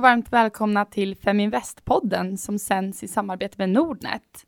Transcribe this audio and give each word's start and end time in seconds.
och 0.00 0.02
varmt 0.02 0.32
välkomna 0.32 0.84
till 0.84 1.16
Feminvest-podden 1.16 2.36
som 2.36 2.58
sänds 2.58 3.02
i 3.02 3.08
samarbete 3.08 3.54
med 3.58 3.70
Nordnet. 3.70 4.46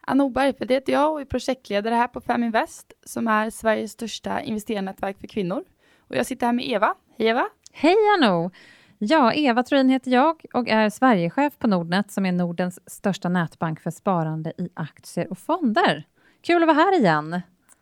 Anna 0.00 0.24
Oberg, 0.24 0.52
för 0.52 0.64
det 0.64 0.74
heter 0.74 0.92
jag 0.92 1.12
och 1.12 1.20
är 1.20 1.24
projektledare 1.24 1.94
här 1.94 2.08
på 2.08 2.20
Feminvest 2.20 2.92
som 3.04 3.28
är 3.28 3.50
Sveriges 3.50 3.92
största 3.92 4.40
investerarnätverk 4.40 5.20
för 5.20 5.26
kvinnor. 5.26 5.64
Och 6.08 6.16
jag 6.16 6.26
sitter 6.26 6.46
här 6.46 6.52
med 6.52 6.68
Eva. 6.68 6.94
Hej 7.18 7.28
Eva! 7.28 7.46
Hej 7.72 7.94
Anno! 8.16 8.50
Ja, 8.98 9.32
Eva 9.32 9.62
Troin 9.62 9.88
heter 9.88 10.10
jag 10.10 10.44
och 10.54 10.68
är 10.68 10.90
Sverigechef 10.90 11.58
på 11.58 11.66
Nordnet 11.66 12.10
som 12.10 12.26
är 12.26 12.32
Nordens 12.32 12.80
största 12.86 13.28
nätbank 13.28 13.80
för 13.80 13.90
sparande 13.90 14.52
i 14.58 14.68
aktier 14.74 15.30
och 15.30 15.38
fonder. 15.38 16.04
Kul 16.42 16.62
att 16.62 16.66
vara 16.66 16.76
här 16.76 16.98
igen! 16.98 17.30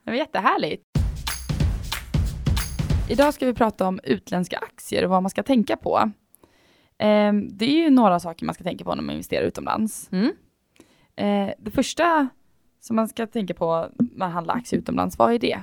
Det 0.05 0.11
var 0.11 0.15
jättehärligt! 0.15 0.83
Idag 3.11 3.35
ska 3.35 3.47
vi 3.47 3.55
prata 3.55 3.87
om 3.87 4.01
utländska 4.05 4.59
aktier 4.59 5.05
och 5.05 5.11
vad 5.11 5.23
man 5.23 5.31
ska 5.31 5.43
tänka 5.43 5.77
på. 5.77 6.11
Ehm, 6.99 7.49
det 7.59 7.65
är 7.65 7.85
ju 7.85 7.91
några 7.91 8.21
saker 8.21 8.47
man 8.47 8.55
ska 8.55 8.65
tänka 8.65 8.85
på 8.85 8.95
när 8.95 9.03
man 9.03 9.13
investerar 9.13 9.45
utomlands. 9.45 10.09
Mm. 10.13 10.33
Eh, 11.17 11.55
det 11.59 11.71
första 11.71 12.29
som 12.81 12.97
man 12.97 13.09
ska 13.09 13.27
tänka 13.27 13.55
på 13.55 13.89
när 13.99 14.19
man 14.19 14.31
handlar 14.31 14.55
aktier 14.55 14.81
utomlands, 14.81 15.19
vad 15.19 15.35
är 15.35 15.39
det? 15.39 15.63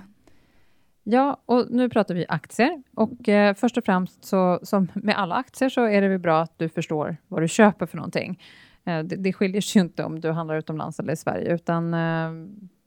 Ja, 1.04 1.42
och 1.46 1.68
nu 1.70 1.90
pratar 1.90 2.16
vi 2.16 2.26
aktier. 2.30 2.84
Och 2.96 3.30
eh, 3.30 3.56
först 3.56 3.78
och 3.78 3.86
främst, 3.86 4.26
så, 4.26 4.60
som 4.64 4.88
med 4.94 5.18
alla 5.18 5.36
aktier, 5.36 5.70
så 5.70 5.86
är 5.86 6.02
det 6.02 6.08
väl 6.08 6.20
bra 6.20 6.42
att 6.42 6.60
du 6.60 6.70
förstår 6.70 7.18
vad 7.28 7.42
du 7.42 7.48
köper 7.48 7.86
för 7.86 7.98
någonting. 7.98 8.44
Eh, 8.86 9.00
det, 9.00 9.16
det 9.16 9.34
skiljer 9.34 9.62
sig 9.62 9.80
ju 9.80 9.84
inte 9.84 10.04
om 10.04 10.20
du 10.20 10.32
handlar 10.32 10.58
utomlands 10.58 11.00
eller 11.00 11.14
i 11.14 11.18
Sverige, 11.18 11.54
utan 11.54 11.94
eh, 11.94 12.32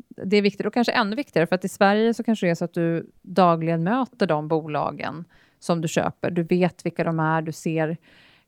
det 0.09 0.37
är 0.37 0.43
viktigt 0.43 0.67
och 0.67 0.75
kanske 0.75 0.93
ännu 0.93 1.17
viktigare, 1.17 1.47
för 1.47 1.55
att 1.55 1.65
i 1.65 1.69
Sverige 1.69 2.15
så 2.15 2.25
kanske 2.25 2.47
det 2.47 2.51
är 2.51 2.55
så 2.55 2.65
att 2.65 2.75
du 2.75 3.11
dagligen 3.23 3.85
möter 3.85 4.27
de 4.27 4.49
bolagen 4.49 5.25
som 5.59 5.81
du 5.81 5.89
köper. 5.89 6.31
Du 6.31 6.43
vet 6.43 6.87
vilka 6.87 7.05
de 7.05 7.21
är, 7.21 7.43
du 7.43 7.53
ser 7.53 7.97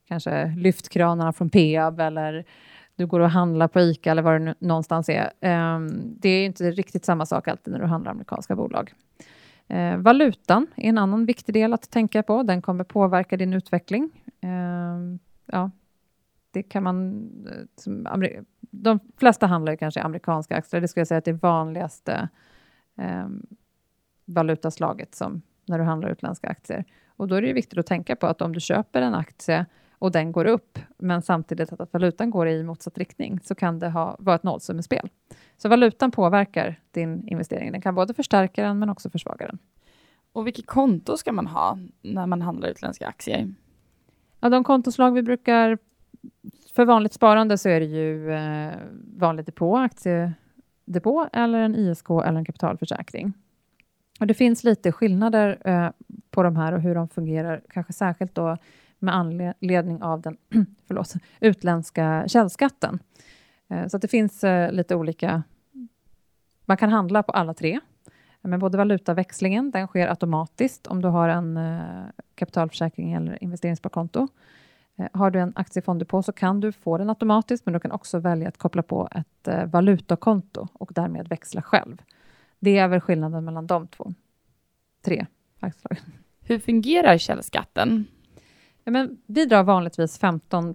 kanske 0.09 0.55
lyftkranarna 0.57 1.33
från 1.33 1.51
Peab 1.51 2.01
eller 2.01 2.45
du 2.97 3.07
går 3.07 3.21
och 3.21 3.31
handlar 3.31 3.69
på 3.69 3.81
ICA 3.81 4.11
eller 4.11 4.23
var 4.23 4.39
det 4.39 4.55
någonstans 4.59 5.09
är. 5.09 5.31
Um, 5.77 6.15
det 6.19 6.29
är 6.29 6.47
inte 6.47 6.71
riktigt 6.71 7.05
samma 7.05 7.27
sak 7.27 7.49
alltid 7.49 7.73
när 7.73 7.81
du 7.81 7.87
handlar 7.87 8.11
amerikanska 8.11 8.57
bolag. 8.57 8.95
Uh, 9.75 9.97
valutan 9.97 10.67
är 10.77 10.89
en 10.89 10.99
annan 10.99 11.27
viktig 11.27 11.55
del 11.55 11.73
att 11.73 11.91
tänka 11.91 12.23
på. 12.23 12.43
Den 12.43 12.63
kommer 12.63 12.85
påverka 12.85 13.37
din 13.37 13.53
utveckling. 13.53 14.11
Uh, 14.45 15.17
ja, 15.47 15.71
det 16.51 16.63
kan 16.63 16.83
man... 16.83 17.29
Eh, 17.87 18.43
de 18.71 19.01
flesta 19.17 19.47
handlar 19.47 19.73
ju 19.73 19.77
kanske 19.77 20.03
amerikanska 20.03 20.57
aktier. 20.57 20.81
Det 20.81 20.89
skulle 20.89 21.01
jag 21.01 21.09
säga 21.09 21.19
att 21.19 21.25
det 21.25 21.31
är 21.31 21.35
vanligaste 21.35 22.29
um, 22.95 23.47
valutaslaget 24.25 25.15
som 25.15 25.43
när 25.67 25.79
du 25.79 25.85
handlar 25.85 26.09
utländska 26.09 26.49
aktier. 26.49 26.85
Och 27.07 27.29
då 27.29 27.35
är 27.35 27.43
det 27.43 27.53
viktigt 27.53 27.79
att 27.79 27.87
tänka 27.87 28.17
på 28.17 28.27
att 28.27 28.43
om 28.43 28.53
du 28.53 28.61
köper 28.61 29.03
en 29.03 29.15
aktie 29.15 29.67
och 29.99 30.13
den 30.13 30.33
går 30.33 30.45
upp, 30.45 30.79
men 30.99 31.23
samtidigt 31.23 31.73
att 31.73 31.93
valutan 31.93 32.31
går 32.31 32.49
i 32.49 32.63
motsatt 32.63 32.99
riktning, 32.99 33.41
så 33.43 33.55
kan 33.55 33.79
det 33.79 33.89
ha, 33.89 34.17
vara 34.19 34.37
ett 34.37 34.43
nollsummespel. 34.43 35.09
Så 35.57 35.69
valutan 35.69 36.11
påverkar 36.11 36.81
din 36.91 37.29
investering. 37.29 37.73
Den 37.73 37.81
kan 37.81 37.95
både 37.95 38.15
förstärka 38.15 38.63
den, 38.63 38.79
men 38.79 38.91
också 38.91 39.11
försvaga 39.11 39.47
den. 39.47 39.59
Och 40.33 40.47
vilket 40.47 40.67
konto 40.67 41.17
ska 41.17 41.33
man 41.33 41.47
ha 41.47 41.79
när 42.03 42.27
man 42.27 42.43
handlar 42.43 42.69
utländska 42.69 43.07
aktier? 43.07 43.55
Ja, 44.41 44.49
de 44.49 44.65
kontoslag 44.65 45.11
vi 45.11 45.23
brukar... 45.23 45.79
För 46.75 46.85
vanligt 46.85 47.13
sparande 47.13 47.59
så 47.59 47.69
är 47.69 47.81
det 47.81 47.87
ju 47.87 48.33
eh, 48.33 48.75
vanlig 49.17 49.47
depå, 49.47 49.77
aktiedepå, 49.77 51.29
eller 51.33 51.59
en 51.59 51.75
ISK 51.75 52.11
eller 52.11 52.39
en 52.39 52.45
kapitalförsäkring. 52.45 53.33
Och 54.21 54.27
det 54.27 54.35
finns 54.35 54.65
lite 54.65 54.93
skillnader 54.93 55.59
eh, 55.65 55.91
på 56.31 56.43
de 56.43 56.57
här 56.57 56.73
och 56.73 56.81
hur 56.81 56.95
de 56.95 57.09
fungerar, 57.09 57.63
kanske 57.69 57.93
särskilt 57.93 58.35
då 58.35 58.57
med 58.99 59.15
anledning 59.15 60.03
av 60.03 60.21
den 60.21 60.37
förlåt, 60.87 61.15
utländska 61.41 62.25
källskatten. 62.29 62.99
Eh, 63.69 63.87
så 63.87 63.97
att 63.97 64.03
det 64.03 64.09
finns 64.09 64.45
eh, 64.45 64.73
lite 64.73 64.95
olika... 64.95 65.43
Man 66.65 66.77
kan 66.77 66.91
handla 66.91 67.23
på 67.23 67.33
alla 67.33 67.55
tre. 67.55 67.81
Men 68.41 68.61
både 68.61 68.79
valutaväxlingen, 68.79 69.71
den 69.71 69.87
sker 69.87 70.09
automatiskt 70.09 70.87
om 70.87 71.03
du 71.03 71.09
har 71.09 71.29
en 71.29 71.57
eh, 71.57 72.07
kapitalförsäkring 72.35 73.13
eller 73.13 73.43
investeringssparkonto. 73.43 74.29
Har 75.13 75.31
du 75.31 75.41
en 75.41 75.53
aktiefonddepå 75.57 76.23
så 76.23 76.33
kan 76.33 76.61
du 76.61 76.73
få 76.73 76.99
den 76.99 77.09
automatiskt, 77.09 77.67
men 77.67 77.73
du 77.73 77.81
kan 77.81 77.93
också 77.93 78.19
välja 78.19 78.49
att 78.49 78.59
koppla 78.59 78.83
på 78.83 79.09
ett 79.11 79.71
valutakonto 79.73 80.69
och 80.73 80.91
därmed 80.95 81.29
växla 81.29 81.63
själv. 81.63 82.03
Det 82.59 82.79
är 82.79 82.89
väl 82.89 83.01
skillnaden 83.01 83.45
mellan 83.45 83.67
de 83.67 83.87
två. 83.87 84.15
Tre 85.05 85.27
aktieslag. 85.61 85.99
Hur 86.41 86.59
fungerar 86.59 87.19
källskatten? 87.19 88.07
Ja, 88.87 88.93
men 88.93 89.19
vi 89.27 89.45
drar 89.45 89.63
vanligtvis 89.63 90.19
15 90.19 90.75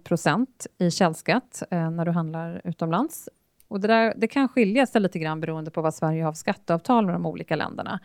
i 0.77 0.91
källskatt 0.91 1.63
eh, 1.71 1.91
när 1.91 2.05
du 2.05 2.11
handlar 2.11 2.61
utomlands. 2.63 3.29
Och 3.67 3.79
det, 3.79 3.87
där, 3.87 4.13
det 4.17 4.27
kan 4.27 4.47
skilja 4.47 4.85
sig 4.85 5.01
lite 5.01 5.19
grann 5.19 5.39
beroende 5.39 5.71
på 5.71 5.81
vad 5.81 5.93
Sverige 5.93 6.23
har 6.23 6.31
för 6.31 6.37
skatteavtal 6.37 7.05
med 7.05 7.15
de 7.15 7.25
olika 7.25 7.55
länderna. 7.55 7.99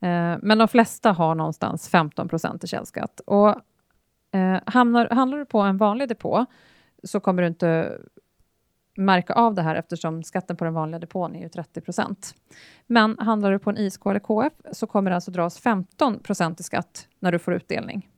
Eh, 0.00 0.36
men 0.42 0.58
de 0.58 0.68
flesta 0.68 1.12
har 1.12 1.34
någonstans 1.34 1.88
15 1.88 2.28
i 2.62 2.66
källskatt. 2.66 3.20
Och, 3.20 3.48
eh, 4.38 4.60
hamnar, 4.66 5.08
handlar 5.10 5.38
du 5.38 5.44
på 5.44 5.60
en 5.60 5.76
vanlig 5.76 6.08
depå 6.08 6.46
så 7.04 7.20
kommer 7.20 7.42
du 7.42 7.48
inte 7.48 7.98
märka 8.96 9.32
av 9.32 9.54
det 9.54 9.62
här 9.62 9.74
eftersom 9.74 10.22
skatten 10.22 10.56
på 10.56 10.64
den 10.64 10.74
vanliga 10.74 10.98
depån 10.98 11.36
är 11.36 11.40
ju 11.40 11.48
30. 11.48 11.82
Men 12.86 13.18
handlar 13.18 13.52
du 13.52 13.58
på 13.58 13.70
en 13.70 13.78
ISK 13.78 14.06
eller 14.06 14.20
KF 14.20 14.52
så 14.72 14.86
kommer 14.86 15.10
det 15.10 15.14
alltså 15.14 15.30
dras 15.30 15.58
15 15.58 16.20
i 16.58 16.62
skatt 16.62 17.08
när 17.18 17.32
du 17.32 17.38
får 17.38 17.54
utdelning. 17.54 18.10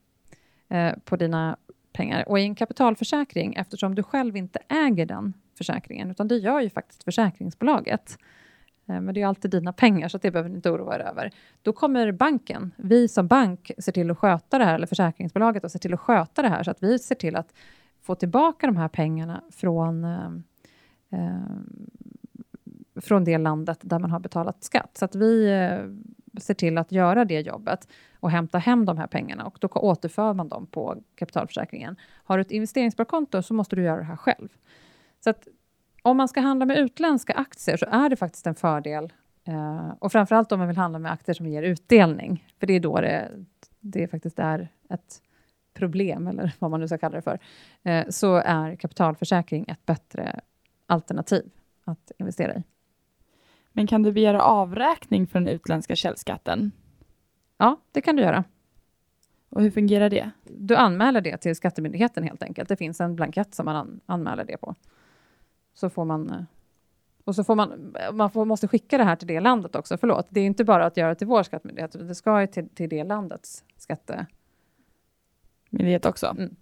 Eh, 0.69 0.93
på 1.04 1.16
dina 1.16 1.56
pengar. 1.93 2.28
Och 2.28 2.38
i 2.38 2.43
en 2.43 2.54
kapitalförsäkring, 2.54 3.54
eftersom 3.54 3.94
du 3.94 4.03
själv 4.03 4.37
inte 4.37 4.59
äger 4.69 5.06
den 5.06 5.34
försäkringen, 5.59 6.10
utan 6.10 6.28
det 6.28 6.37
gör 6.37 6.60
ju 6.60 6.71
faktiskt 6.71 7.04
försäkringsbolaget, 7.04 8.19
eh, 8.88 9.00
men 9.00 9.15
det 9.15 9.22
är 9.22 9.26
alltid 9.26 9.50
dina 9.50 9.72
pengar, 9.72 10.09
så 10.09 10.19
det 10.19 10.31
behöver 10.31 10.50
ni 10.50 10.56
inte 10.56 10.71
oroa 10.71 10.94
er 10.94 11.00
över. 11.00 11.31
Då 11.62 11.72
kommer 11.72 12.12
banken, 12.12 12.72
vi 12.76 13.09
som 13.09 13.26
bank 13.26 13.71
ser 13.78 13.93
till 13.93 14.10
att 14.10 14.19
sköta 14.19 14.59
det 14.59 14.65
här, 14.65 14.75
eller 14.75 14.87
försäkringsbolaget, 14.87 15.65
och 15.65 15.71
ser 15.71 15.78
till 15.78 15.94
att 15.94 16.00
sköta 16.00 16.43
det 16.43 16.49
här, 16.49 16.62
så 16.62 16.71
att 16.71 16.82
vi 16.82 16.99
ser 16.99 17.15
till 17.15 17.37
att 17.37 17.53
få 18.03 18.15
tillbaka 18.15 18.66
de 18.66 18.76
här 18.76 18.88
pengarna 18.88 19.43
från, 19.50 20.05
eh, 20.05 20.31
eh, 21.10 21.41
från 23.00 23.25
det 23.25 23.38
landet 23.38 23.78
där 23.82 23.99
man 23.99 24.10
har 24.10 24.21
betalat 24.21 24.65
skatt. 24.65 24.91
Så 24.99 25.05
att 25.05 25.15
vi 25.15 25.49
eh, 25.49 25.78
ser 26.41 26.55
till 26.55 26.79
att 26.79 26.93
göra 26.93 27.25
det 27.25 27.41
jobbet 27.41 27.89
och 28.21 28.31
hämta 28.31 28.59
hem 28.59 28.85
de 28.85 28.99
här 28.99 29.07
pengarna 29.07 29.45
och 29.45 29.59
då 29.61 29.69
återför 29.69 30.35
man 30.35 30.49
dem 30.49 30.67
på 30.67 30.97
kapitalförsäkringen. 31.15 31.97
Har 32.25 32.39
du 32.39 32.41
ett 32.41 32.51
investeringssparkonto 32.51 33.43
så 33.43 33.55
måste 33.55 33.77
du 33.77 33.83
göra 33.83 33.97
det 33.97 34.05
här 34.05 34.17
själv. 34.17 34.49
Så 35.21 35.31
att 35.31 35.49
om 36.03 36.17
man 36.17 36.29
ska 36.29 36.41
handla 36.41 36.67
med 36.67 36.79
utländska 36.79 37.33
aktier 37.33 37.77
så 37.77 37.87
är 37.91 38.09
det 38.09 38.17
faktiskt 38.17 38.47
en 38.47 38.55
fördel 38.55 39.13
eh, 39.45 39.93
och 39.99 40.13
framförallt 40.13 40.53
om 40.53 40.59
man 40.59 40.69
vill 40.69 40.77
handla 40.77 40.99
med 40.99 41.13
aktier 41.13 41.35
som 41.35 41.47
ger 41.47 41.63
utdelning, 41.63 42.47
för 42.61 42.67
det 42.67 42.73
är 42.73 42.81
då 42.81 43.01
det, 43.01 43.31
det 43.81 44.09
faktiskt 44.09 44.39
är 44.39 44.69
ett 44.91 45.23
problem, 45.75 46.27
eller 46.27 46.53
vad 46.59 46.71
man 46.71 46.81
nu 46.81 46.89
ska 46.89 46.99
kalla 46.99 47.17
det 47.17 47.23
för, 47.23 47.39
eh, 47.83 48.05
så 48.09 48.37
är 48.37 48.77
kapitalförsäkring 48.77 49.65
ett 49.69 49.87
bättre 49.87 50.41
alternativ 50.87 51.51
att 51.85 52.13
investera 52.19 52.55
i. 52.55 52.63
Men 53.76 53.87
kan 53.87 54.03
du 54.03 54.12
begära 54.12 54.42
avräkning 54.42 55.26
för 55.26 55.41
den 55.41 55.48
utländska 55.48 55.97
källskatten? 55.97 56.72
Ja, 57.59 57.81
det 57.92 58.00
kan 58.00 58.16
du 58.16 58.22
göra. 58.22 58.44
Och 59.48 59.62
hur 59.62 59.70
fungerar 59.70 60.10
det? 60.10 60.31
Du 60.44 60.76
anmäler 60.76 61.20
det 61.20 61.37
till 61.37 61.56
Skattemyndigheten 61.56 62.25
helt 62.25 62.42
enkelt. 62.42 62.69
Det 62.69 62.76
finns 62.76 63.00
en 63.00 63.16
blankett 63.16 63.54
som 63.54 63.64
man 63.64 63.76
an 63.76 64.00
anmäler 64.06 64.44
det 64.44 64.56
på. 64.56 64.75
Så 65.75 65.90
får 65.90 66.05
man... 66.05 66.31
Eh, 66.31 66.43
och 67.25 67.34
så 67.34 67.44
får 67.44 67.55
man, 67.55 67.96
man 68.12 68.31
får, 68.31 68.44
måste 68.44 68.69
skicka 68.69 68.99
det 68.99 69.05
här 69.05 69.17
till 69.17 69.28
det 69.28 69.40
landet 69.40 69.76
också. 69.76 69.99
Förlåt, 69.99 70.26
det 70.29 70.40
är 70.40 70.46
inte 70.46 70.64
bara 70.64 70.87
att 70.87 70.96
göra 70.96 71.14
till 71.14 71.26
vår 71.26 71.43
skattemyndighet, 71.43 71.93
det 71.93 72.14
ska 72.14 72.40
ju 72.40 72.46
till, 72.46 72.69
till 72.69 72.88
det 72.88 73.05
landets 73.05 73.64
skattemyndighet 73.76 76.06
också. 76.06 76.26
Mm. 76.26 76.56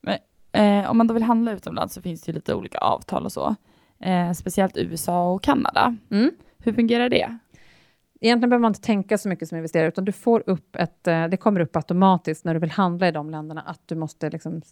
Men, 0.00 0.18
eh, 0.52 0.90
om 0.90 0.98
man 0.98 1.06
då 1.06 1.14
vill 1.14 1.22
handla 1.22 1.52
utomlands 1.52 1.94
så 1.94 2.02
finns 2.02 2.22
det 2.22 2.30
ju 2.30 2.34
lite 2.34 2.54
olika 2.54 2.78
avtal 2.78 3.24
och 3.24 3.32
så. 3.32 3.56
Eh, 4.02 4.32
speciellt 4.32 4.76
USA 4.76 5.32
och 5.32 5.42
Kanada. 5.42 5.96
Mm. 6.10 6.30
Hur 6.58 6.72
fungerar 6.72 7.08
det? 7.08 7.38
Egentligen 8.20 8.50
behöver 8.50 8.62
man 8.62 8.70
inte 8.70 8.80
tänka 8.80 9.18
så 9.18 9.28
mycket 9.28 9.48
som 9.48 9.58
investerare, 9.58 9.88
utan 9.88 10.04
du 10.04 10.12
får 10.12 10.42
upp 10.46 10.76
ett, 10.76 11.06
eh, 11.06 11.28
det 11.28 11.36
kommer 11.36 11.60
upp 11.60 11.76
automatiskt 11.76 12.44
när 12.44 12.54
du 12.54 12.60
vill 12.60 12.70
handla 12.70 13.08
i 13.08 13.12
de 13.12 13.30
länderna, 13.30 13.60
att 13.60 13.80
du 13.86 13.94
måste 13.94 14.30
liksom 14.30 14.62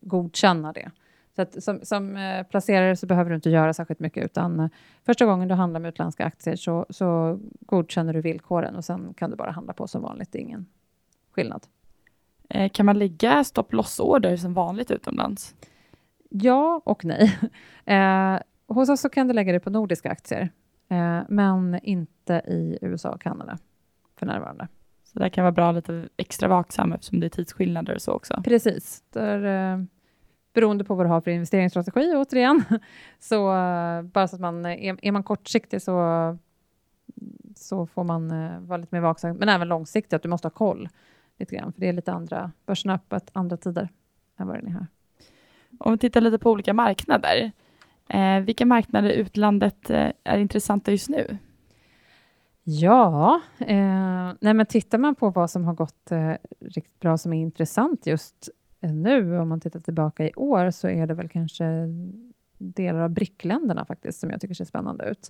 godkänna 0.00 0.72
det. 0.72 0.90
Så 1.36 1.42
att 1.42 1.62
som, 1.62 1.80
som 1.82 2.16
eh, 2.16 2.42
placerare 2.42 2.96
så 2.96 3.06
behöver 3.06 3.30
du 3.30 3.36
inte 3.36 3.50
göra 3.50 3.74
särskilt 3.74 4.00
mycket, 4.00 4.24
utan 4.24 4.60
eh, 4.60 4.68
första 5.06 5.24
gången 5.26 5.48
du 5.48 5.54
handlar 5.54 5.80
med 5.80 5.88
utländska 5.88 6.24
aktier 6.24 6.56
så, 6.56 6.86
så 6.90 7.38
godkänner 7.60 8.12
du 8.12 8.20
villkoren 8.20 8.76
och 8.76 8.84
sen 8.84 9.14
kan 9.14 9.30
du 9.30 9.36
bara 9.36 9.50
handla 9.50 9.72
på 9.72 9.86
som 9.86 10.02
vanligt, 10.02 10.32
det 10.32 10.38
är 10.38 10.42
ingen 10.42 10.66
skillnad. 11.30 11.66
kan 12.72 12.86
man 12.86 12.98
lägga 12.98 13.44
stopp 13.44 13.72
loss-order 13.72 14.36
som 14.36 14.54
vanligt 14.54 14.90
utomlands? 14.90 15.54
Ja 16.30 16.80
och 16.84 17.04
nej. 17.04 17.38
Eh, 17.84 18.38
hos 18.74 18.88
oss 18.88 19.00
så 19.00 19.08
kan 19.08 19.28
du 19.28 19.34
lägga 19.34 19.52
det 19.52 19.60
på 19.60 19.70
nordiska 19.70 20.10
aktier, 20.10 20.50
eh, 20.88 21.20
men 21.28 21.80
inte 21.82 22.34
i 22.34 22.78
USA 22.82 23.10
och 23.10 23.20
Kanada 23.20 23.58
för 24.16 24.26
närvarande. 24.26 24.68
Så 25.04 25.18
det 25.18 25.30
kan 25.30 25.44
vara 25.44 25.52
bra 25.52 25.72
lite 25.72 26.08
extra 26.16 26.48
vaksam 26.48 26.92
eftersom 26.92 27.20
det 27.20 27.26
är 27.26 27.30
tidsskillnader 27.30 27.94
och 27.94 28.02
så 28.02 28.12
också. 28.12 28.42
Precis. 28.44 29.02
Där, 29.12 29.72
eh, 29.72 29.84
beroende 30.52 30.84
på 30.84 30.94
vad 30.94 31.06
du 31.06 31.10
har 31.10 31.20
för 31.20 31.30
investeringsstrategi 31.30 32.14
återigen. 32.16 32.64
Så 33.18 33.44
bara 34.04 34.28
så 34.28 34.36
att 34.36 34.40
man 34.40 34.66
är, 34.66 34.98
är 35.02 35.12
man 35.12 35.22
kortsiktig 35.22 35.82
så, 35.82 36.38
så 37.56 37.86
får 37.86 38.04
man 38.04 38.28
vara 38.66 38.76
lite 38.76 38.94
mer 38.94 39.00
vaksam, 39.00 39.36
men 39.36 39.48
även 39.48 39.68
långsiktigt, 39.68 40.12
att 40.12 40.22
du 40.22 40.28
måste 40.28 40.46
ha 40.46 40.50
koll 40.50 40.88
lite 41.38 41.56
grann, 41.56 41.72
för 41.72 41.80
det 41.80 41.88
är 41.88 41.92
lite 41.92 42.12
andra, 42.12 42.52
börsen 42.66 42.90
öppet 42.90 43.30
andra 43.32 43.56
tider 43.56 43.88
än 44.36 44.46
vad 44.46 44.56
den 44.56 44.66
är 44.66 44.70
här. 44.72 44.86
Om 45.78 45.92
vi 45.92 45.98
tittar 45.98 46.20
lite 46.20 46.38
på 46.38 46.50
olika 46.50 46.74
marknader, 46.74 47.52
eh, 48.10 48.40
vilka 48.40 48.66
marknader 48.66 49.10
i 49.10 49.14
utlandet 49.14 49.90
eh, 49.90 50.10
är 50.24 50.38
intressanta 50.38 50.90
just 50.90 51.08
nu? 51.08 51.38
Ja, 52.64 53.40
eh, 53.58 54.32
nej 54.40 54.54
men 54.54 54.66
tittar 54.66 54.98
man 54.98 55.14
på 55.14 55.30
vad 55.30 55.50
som 55.50 55.64
har 55.64 55.74
gått 55.74 56.10
eh, 56.10 56.32
riktigt 56.60 57.00
bra 57.00 57.18
som 57.18 57.32
är 57.32 57.40
intressant 57.40 58.06
just 58.06 58.48
nu, 58.80 59.38
om 59.38 59.48
man 59.48 59.60
tittar 59.60 59.80
tillbaka 59.80 60.26
i 60.26 60.32
år, 60.36 60.70
så 60.70 60.88
är 60.88 61.06
det 61.06 61.14
väl 61.14 61.28
kanske 61.28 61.64
delar 62.58 63.00
av 63.00 63.10
BRIC-länderna 63.10 63.84
faktiskt, 63.84 64.20
som 64.20 64.30
jag 64.30 64.40
tycker 64.40 64.54
ser 64.54 64.64
spännande 64.64 65.04
ut. 65.04 65.28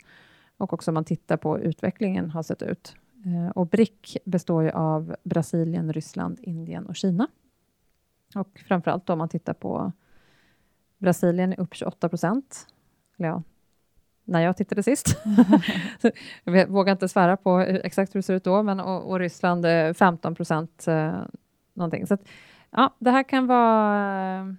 Och 0.56 0.72
också 0.72 0.90
om 0.90 0.94
man 0.94 1.04
tittar 1.04 1.36
på 1.36 1.56
hur 1.56 1.64
utvecklingen 1.64 2.30
har 2.30 2.42
sett 2.42 2.62
ut. 2.62 2.94
Eh, 3.26 3.50
och 3.50 3.66
BRIC 3.66 4.16
består 4.24 4.62
ju 4.62 4.70
av 4.70 5.16
Brasilien, 5.24 5.92
Ryssland, 5.92 6.38
Indien 6.42 6.86
och 6.86 6.96
Kina. 6.96 7.28
Och 8.34 8.62
framförallt 8.68 9.10
om 9.10 9.18
man 9.18 9.28
tittar 9.28 9.54
på 9.54 9.92
Brasilien 11.00 11.52
är 11.52 11.60
upp 11.60 11.74
28 11.74 12.08
procent. 12.08 12.66
Ja, 13.16 13.42
när 14.24 14.40
jag 14.40 14.56
tittade 14.56 14.82
sist. 14.82 15.06
jag 16.44 16.66
vågar 16.68 16.92
inte 16.92 17.08
svära 17.08 17.36
på 17.36 17.60
exakt 17.60 18.14
hur 18.14 18.18
det 18.18 18.22
ser 18.22 18.34
ut 18.34 18.44
då, 18.44 18.62
men 18.62 18.80
och, 18.80 19.10
och 19.10 19.18
Ryssland 19.18 19.66
15 19.96 20.34
procent 20.34 20.88
eh, 20.88 21.20
någonting. 21.74 22.06
Så 22.06 22.14
att, 22.14 22.28
ja, 22.70 22.94
det 22.98 23.10
här 23.10 23.22
kan 23.22 23.46
vara 23.46 24.38
eh, 24.38 24.52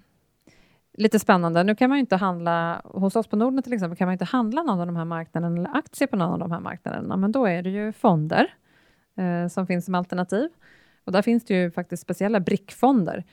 lite 0.93 1.19
spännande. 1.19 1.63
Nu 1.63 1.75
kan 1.75 1.89
man 1.89 1.97
ju 1.97 1.99
inte 1.99 2.15
handla, 2.15 2.81
hos 2.83 3.15
oss 3.15 3.27
på 3.27 3.35
Norden 3.35 3.63
till 3.63 3.73
exempel, 3.73 3.97
kan 3.97 4.07
man 4.07 4.13
inte 4.13 4.25
handla 4.25 4.63
någon 4.63 4.79
av 4.79 4.85
de 4.85 4.95
här 4.95 5.05
marknaderna 5.05 5.57
eller 5.57 5.77
aktier 5.77 6.07
på 6.07 6.15
någon 6.15 6.31
av 6.31 6.39
de 6.39 6.51
här 6.51 6.59
marknaderna, 6.59 7.17
men 7.17 7.31
då 7.31 7.45
är 7.45 7.61
det 7.61 7.69
ju 7.69 7.91
fonder 7.91 8.53
eh, 9.17 9.47
som 9.47 9.67
finns 9.67 9.85
som 9.85 9.95
alternativ. 9.95 10.49
Och 11.05 11.11
där 11.11 11.21
finns 11.21 11.45
det 11.45 11.53
ju 11.53 11.71
faktiskt 11.71 12.03
speciella 12.03 12.39
brickfonder. 12.39 13.23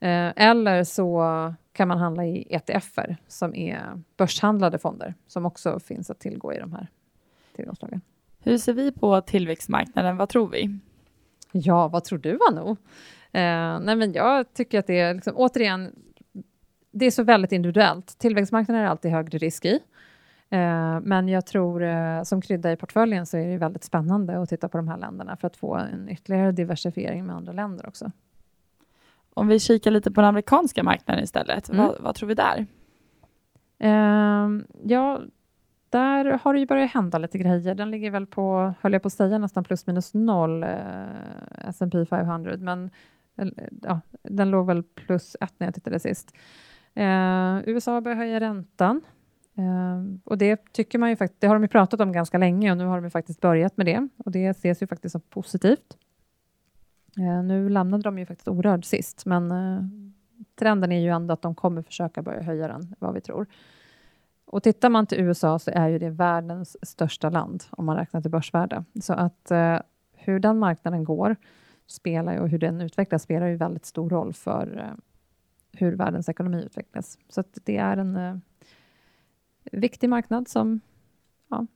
Eh, 0.00 0.32
eller 0.36 0.84
så 0.84 1.24
kan 1.72 1.88
man 1.88 1.98
handla 1.98 2.26
i 2.26 2.46
ETFer 2.50 3.16
som 3.28 3.54
är 3.54 4.02
börshandlade 4.16 4.78
fonder 4.78 5.14
som 5.26 5.46
också 5.46 5.80
finns 5.80 6.10
att 6.10 6.20
tillgå 6.20 6.52
i 6.52 6.58
de 6.58 6.72
här 6.72 6.86
tillgångslagen. 7.56 8.00
Hur 8.38 8.58
ser 8.58 8.72
vi 8.72 8.92
på 8.92 9.20
tillväxtmarknaden? 9.20 10.16
Vad 10.16 10.28
tror 10.28 10.48
vi? 10.48 10.78
Ja, 11.52 11.88
vad 11.88 12.04
tror 12.04 12.18
du, 12.18 12.38
Anu? 12.50 12.70
Eh, 13.32 13.80
nej, 13.80 13.96
men 13.96 14.12
jag 14.12 14.52
tycker 14.54 14.78
att 14.78 14.86
det 14.86 15.00
är 15.00 15.14
liksom, 15.14 15.32
återigen, 15.36 15.94
det 16.90 17.06
är 17.06 17.10
så 17.10 17.22
väldigt 17.22 17.52
individuellt. 17.52 18.18
Tillväxtmarknaden 18.18 18.82
är 18.82 18.86
alltid 18.86 19.10
högre 19.10 19.38
risk 19.38 19.64
i. 19.64 19.80
Eh, 20.50 21.00
men 21.00 21.28
jag 21.28 21.46
tror 21.46 21.82
eh, 21.82 22.22
som 22.22 22.40
krydda 22.40 22.72
i 22.72 22.76
portföljen 22.76 23.26
så 23.26 23.36
är 23.36 23.46
det 23.48 23.58
väldigt 23.58 23.84
spännande 23.84 24.42
att 24.42 24.48
titta 24.48 24.68
på 24.68 24.76
de 24.76 24.88
här 24.88 24.98
länderna 24.98 25.36
för 25.36 25.46
att 25.46 25.56
få 25.56 25.74
en 25.74 26.08
ytterligare 26.08 26.52
diversifiering 26.52 27.26
med 27.26 27.36
andra 27.36 27.52
länder 27.52 27.88
också. 27.88 28.10
Om 29.34 29.48
vi 29.48 29.60
kikar 29.60 29.90
lite 29.90 30.10
på 30.10 30.20
den 30.20 30.28
amerikanska 30.28 30.82
marknaden 30.82 31.24
istället, 31.24 31.68
mm. 31.68 31.86
vad, 31.86 32.00
vad, 32.00 32.14
tror 32.14 32.28
vi 32.28 32.34
där? 32.34 32.66
Uh, 33.84 34.62
ja, 34.84 35.20
där 35.90 36.40
har 36.42 36.54
det 36.54 36.60
ju 36.60 36.66
börjat 36.66 36.90
hända 36.90 37.18
lite 37.18 37.38
grejer. 37.38 37.74
Den 37.74 37.90
ligger 37.90 38.10
väl 38.10 38.26
på, 38.26 38.74
höll 38.80 38.92
jag 38.92 39.02
på 39.02 39.06
att 39.06 39.12
säga, 39.12 39.38
nästan 39.38 39.64
plus 39.64 39.86
minus 39.86 40.14
noll, 40.14 40.64
uh, 40.64 41.68
S&P 41.68 42.06
500, 42.06 42.56
men 42.58 42.90
uh, 43.42 43.48
ja, 43.82 44.00
den 44.22 44.50
låg 44.50 44.66
väl 44.66 44.82
plus 44.82 45.36
ett 45.40 45.54
när 45.58 45.66
jag 45.66 45.74
tittade 45.74 45.98
sist. 45.98 46.36
Uh, 46.98 47.68
USA 47.68 48.00
börjar 48.00 48.16
höja 48.16 48.40
räntan. 48.40 49.00
Uh, 49.58 50.18
och 50.24 50.38
det 50.38 50.72
tycker 50.72 50.98
man 50.98 51.10
ju 51.10 51.16
faktiskt, 51.16 51.40
det 51.40 51.46
har 51.46 51.54
de 51.54 51.62
ju 51.62 51.68
pratat 51.68 52.00
om 52.00 52.12
ganska 52.12 52.38
länge 52.38 52.70
och 52.70 52.76
nu 52.76 52.84
har 52.84 52.96
de 52.96 53.04
ju 53.04 53.10
faktiskt 53.10 53.40
börjat 53.40 53.76
med 53.76 53.86
det 53.86 54.08
och 54.18 54.30
det 54.30 54.46
ses 54.46 54.82
ju 54.82 54.86
faktiskt 54.86 55.12
som 55.12 55.20
positivt. 55.20 55.96
Eh, 57.18 57.42
nu 57.42 57.68
lämnade 57.68 58.02
de 58.02 58.18
ju 58.18 58.26
faktiskt 58.26 58.48
orörd 58.48 58.84
sist, 58.84 59.26
men 59.26 59.50
eh, 59.50 59.84
trenden 60.54 60.92
är 60.92 61.00
ju 61.00 61.08
ändå 61.08 61.34
att 61.34 61.42
de 61.42 61.54
kommer 61.54 61.82
försöka 61.82 62.22
börja 62.22 62.42
höja 62.42 62.68
den, 62.68 62.94
vad 62.98 63.14
vi 63.14 63.20
tror. 63.20 63.46
Och 64.44 64.62
tittar 64.62 64.90
man 64.90 65.06
till 65.06 65.20
USA 65.20 65.58
så 65.58 65.70
är 65.70 65.88
ju 65.88 65.98
det 65.98 66.10
världens 66.10 66.76
största 66.82 67.30
land 67.30 67.64
om 67.70 67.84
man 67.84 67.96
räknar 67.96 68.20
till 68.20 68.30
börsvärde. 68.30 68.84
Så 69.00 69.12
att 69.12 69.50
eh, 69.50 69.78
hur 70.12 70.38
den 70.38 70.58
marknaden 70.58 71.04
går 71.04 71.36
spelar 71.86 72.32
ju, 72.32 72.40
och 72.40 72.48
hur 72.48 72.58
den 72.58 72.80
utvecklas 72.80 73.22
spelar 73.22 73.46
ju 73.46 73.56
väldigt 73.56 73.86
stor 73.86 74.10
roll 74.10 74.32
för 74.32 74.78
eh, 74.78 74.98
hur 75.72 75.96
världens 75.96 76.28
ekonomi 76.28 76.62
utvecklas. 76.64 77.18
Så 77.28 77.40
att 77.40 77.58
det 77.64 77.76
är 77.76 77.96
en 77.96 78.42
viktig 79.72 80.08
marknad 80.08 80.48
som 80.48 80.80
ja, 81.48 81.66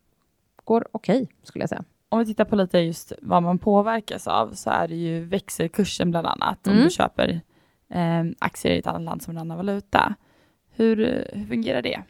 går 0.64 0.88
okej, 0.92 1.22
okay, 1.22 1.36
skulle 1.42 1.62
jag 1.62 1.68
säga. 1.68 1.84
Om 2.08 2.18
vi 2.18 2.26
tittar 2.26 2.44
på 2.44 2.56
lite 2.56 2.78
just 2.78 3.12
vad 3.22 3.42
man 3.42 3.58
påverkas 3.58 4.26
av 4.26 4.52
så 4.52 4.70
är 4.70 4.88
det 4.88 4.94
ju 4.94 5.24
växelkursen 5.24 6.10
bland 6.10 6.26
annat 6.26 6.66
mm. 6.66 6.78
om 6.78 6.84
du 6.84 6.90
köper 6.90 7.40
eh, 7.88 8.24
aktier 8.38 8.72
i 8.72 8.78
ett 8.78 8.86
annat 8.86 9.02
land 9.02 9.22
som 9.22 9.30
en 9.30 9.38
annan 9.38 9.56
valuta. 9.56 10.14
Hur, 10.70 10.96
hur 11.32 11.46
fungerar 11.46 11.82
det? 11.82 12.02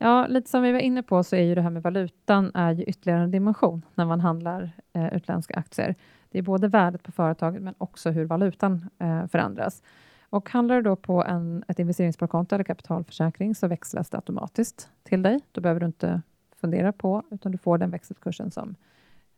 Ja, 0.00 0.26
lite 0.26 0.50
som 0.50 0.62
vi 0.62 0.72
var 0.72 0.78
inne 0.78 1.02
på 1.02 1.24
så 1.24 1.36
är 1.36 1.42
ju 1.42 1.54
det 1.54 1.62
här 1.62 1.70
med 1.70 1.82
valutan 1.82 2.50
är 2.54 2.72
ju 2.72 2.84
ytterligare 2.84 3.22
en 3.22 3.30
dimension 3.30 3.82
när 3.94 4.04
man 4.04 4.20
handlar 4.20 4.70
eh, 4.92 5.14
utländska 5.14 5.54
aktier. 5.54 5.94
Det 6.30 6.38
är 6.38 6.42
både 6.42 6.68
värdet 6.68 7.02
på 7.02 7.12
företaget 7.12 7.62
men 7.62 7.74
också 7.78 8.10
hur 8.10 8.24
valutan 8.24 8.90
eh, 8.98 9.26
förändras. 9.26 9.82
Och 10.30 10.50
handlar 10.50 10.76
du 10.76 10.82
då 10.82 10.96
på 10.96 11.24
en, 11.24 11.64
ett 11.68 11.78
investeringssparkonto 11.78 12.54
eller 12.54 12.64
kapitalförsäkring 12.64 13.54
så 13.54 13.68
växlas 13.68 14.10
det 14.10 14.16
automatiskt 14.16 14.90
till 15.02 15.22
dig. 15.22 15.40
Då 15.52 15.60
behöver 15.60 15.80
du 15.80 15.86
inte 15.86 16.22
fundera 16.60 16.92
på, 16.92 17.22
utan 17.30 17.52
du 17.52 17.58
får 17.58 17.78
den 17.78 17.90
växelkursen 17.90 18.50
som, 18.50 18.74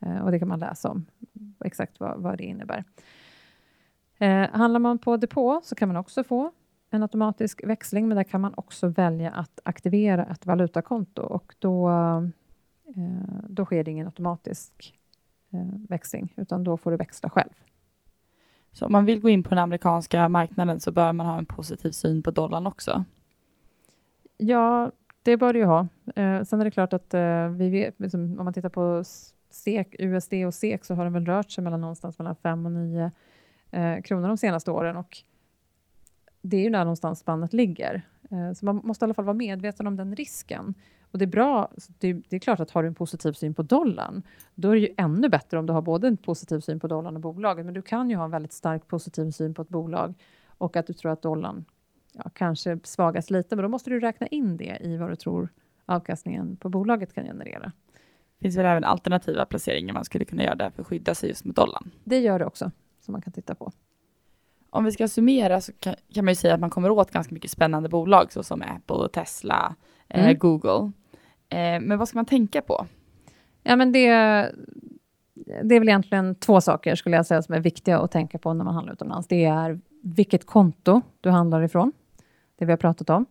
eh, 0.01 0.19
och 0.19 0.31
det 0.31 0.39
kan 0.39 0.49
man 0.49 0.59
läsa 0.59 0.89
om 0.91 1.07
exakt 1.65 2.01
vad, 2.01 2.23
vad 2.23 2.39
det 2.39 2.45
innebär. 2.45 2.85
Eh, 4.19 4.51
handlar 4.51 4.81
man 4.81 4.99
på 4.99 5.17
depå 5.17 5.61
så 5.65 5.75
kan 5.75 5.89
man 5.89 5.97
också 5.97 6.25
få 6.25 6.53
en 6.91 7.03
automatisk 7.03 7.61
växling, 7.65 8.09
men 8.09 8.17
där 8.17 8.25
kan 8.25 8.41
man 8.41 8.55
också 8.57 8.89
välja 8.89 9.31
att 9.31 9.61
aktivera 9.63 10.27
ett 10.27 10.47
valutakonto 10.47 11.23
och 11.23 11.55
då, 11.59 11.91
eh, 11.91 12.25
då 13.49 13.65
sker 13.65 13.85
det 13.85 13.91
ingen 13.91 14.07
automatisk 14.07 14.99
eh, 15.51 15.67
växling, 15.89 16.35
utan 16.37 16.65
då 16.65 16.77
får 16.77 16.91
du 16.91 16.97
växla 16.97 17.31
själv. 17.31 17.53
Så 18.73 18.87
om 18.87 18.93
man 18.93 19.05
vill 19.05 19.21
gå 19.21 19.29
in 19.29 19.43
på 19.43 19.49
den 19.49 19.59
amerikanska 19.59 20.29
marknaden 20.29 20.81
så 20.81 20.93
bör 20.93 21.13
man 21.13 21.27
ha 21.27 21.39
en 21.39 21.47
positiv 21.47 21.91
syn 21.91 22.23
på 22.23 22.31
dollarn 22.31 22.67
också? 22.67 23.05
Ja, 24.37 24.91
det 25.23 25.37
bör 25.37 25.53
det 25.53 25.59
ju 25.59 25.65
ha. 25.65 25.89
Eh, 26.17 26.43
sen 26.43 26.61
är 26.61 26.65
det 26.65 26.71
klart 26.71 26.93
att 26.93 27.15
eh, 27.15 27.49
vi 27.49 27.71
vet, 27.71 28.01
liksom, 28.01 28.39
om 28.39 28.45
man 28.45 28.55
tittar 28.55 28.69
på 28.69 29.05
SEK, 29.51 29.97
USD 29.99 30.35
och 30.47 30.55
SEK 30.55 30.85
så 30.85 30.95
har 30.95 31.05
den 31.05 31.13
väl 31.13 31.27
rört 31.27 31.51
sig 31.51 31.65
mellan 31.65 31.81
någonstans 31.81 32.19
mellan 32.19 32.37
5 32.37 32.67
och 32.67 32.73
9 32.73 33.11
eh, 33.71 34.01
kronor 34.03 34.29
de 34.29 34.37
senaste 34.37 34.71
åren 34.71 34.97
och 34.97 35.23
det 36.43 36.57
är 36.57 36.61
ju 36.61 36.71
där 36.71 36.85
någonstans 36.85 37.19
spannet 37.19 37.53
ligger. 37.53 38.03
Eh, 38.31 38.53
så 38.53 38.65
man 38.65 38.81
måste 38.85 39.05
i 39.05 39.07
alla 39.07 39.15
fall 39.15 39.25
vara 39.25 39.35
medveten 39.35 39.87
om 39.87 39.97
den 39.97 40.17
risken. 40.17 40.75
Och 41.13 41.19
det 41.19 41.25
är 41.25 41.27
bra, 41.27 41.71
det, 41.99 42.13
det, 42.13 42.37
är 42.37 42.41
klart 42.41 42.61
att 42.61 42.71
har 42.71 42.83
du 42.83 42.89
en 42.89 42.95
positiv 42.95 43.33
syn 43.33 43.55
på 43.55 43.63
dollarn, 43.63 44.23
då 44.55 44.71
är 44.71 44.75
det 44.75 44.81
ju 44.81 44.95
ännu 44.97 45.29
bättre 45.29 45.59
om 45.59 45.67
du 45.67 45.73
har 45.73 45.83
både 45.83 46.09
en 46.09 46.17
positiv 46.17 46.61
syn 46.61 46.81
på 46.81 46.89
dollarn 46.89 47.15
och 47.15 47.21
bolaget, 47.21 47.65
men 47.65 47.75
du 47.75 47.83
kan 47.83 48.11
ju 48.11 48.17
ha 48.17 48.25
en 48.25 48.31
väldigt 48.31 48.53
stark 48.53 48.89
positiv 48.89 49.31
syn 49.31 49.55
på 49.55 49.63
ett 49.63 49.69
bolag 49.69 50.15
och 50.59 50.77
att 50.77 50.87
du 50.87 50.93
tror 50.93 51.13
att 51.13 51.23
dollarn 51.23 51.65
ja, 52.13 52.31
kanske 52.35 52.79
svagas 52.83 53.31
lite, 53.31 53.57
men 53.57 53.63
då 53.63 53.69
måste 53.69 53.91
du 53.91 54.01
räkna 54.01 54.27
in 54.27 54.57
det 54.57 54.79
i 54.81 54.97
vad 54.97 55.11
du 55.11 55.17
tror 55.17 55.49
avkastningen 55.87 56.57
på 56.57 56.69
bolaget 56.69 57.15
kan 57.15 57.25
generera. 57.25 57.73
Det 58.39 58.43
finns 58.43 58.57
väl 58.57 58.67
även 58.67 58.85
alternativa 58.85 59.45
placeringar 59.45 59.95
man 59.95 60.05
skulle 60.05 60.25
kunna 60.25 60.45
göra 60.45 60.55
där 60.55 60.71
för 60.71 60.83
att 60.83 60.89
skydda 60.89 61.15
sig 61.15 61.29
just 61.29 61.45
mot 61.45 61.57
dollarn? 61.57 61.91
Det 62.05 62.19
gör 62.19 62.39
det 62.39 62.45
också, 62.45 62.71
som 63.01 63.13
man 63.13 63.23
kan 63.23 63.33
titta 63.33 63.55
på. 63.55 63.73
Om 64.71 64.85
vi 64.85 64.93
ska 64.93 65.09
summera 65.09 65.61
så 65.61 65.73
kan, 65.73 65.95
kan 66.15 66.25
man 66.25 66.33
ju 66.33 66.37
säga 66.37 66.55
att 66.55 66.61
man 66.61 66.71
kommer 66.71 66.91
åt 66.91 67.11
ganska 67.11 67.35
mycket 67.35 67.51
spännande 67.51 67.89
bolag 67.89 68.33
såsom 68.33 68.63
Apple, 68.63 69.09
Tesla, 69.13 69.75
eh, 70.09 70.25
mm. 70.25 70.39
Google. 70.39 70.93
Eh, 71.49 71.81
men 71.81 71.99
vad 71.99 72.09
ska 72.09 72.19
man 72.19 72.27
tänka 72.27 72.63
på? 72.63 72.87
Ja, 73.63 73.77
men 73.77 73.93
det, 73.93 74.09
det 75.63 75.75
är 75.75 75.79
väl 75.79 75.89
egentligen 75.89 76.35
två 76.35 76.61
saker 76.61 76.95
skulle 76.95 77.17
jag 77.17 77.27
säga 77.27 77.43
som 77.43 77.55
är 77.55 77.61
viktiga 77.61 77.99
att 77.99 78.11
tänka 78.11 78.39
på 78.39 78.55
när 78.55 78.65
man 78.65 78.75
handlar 78.75 78.93
utomlands. 78.93 79.29
Det 79.29 79.45
är 79.45 79.81
vilket 80.03 80.47
konto 80.47 81.01
du 81.21 81.31
handlar 81.31 81.63
ifrån, 81.63 81.93
det 82.61 82.67
vi 82.67 82.73
har 82.73 82.77
pratat 82.77 83.11
om. 83.11 83.27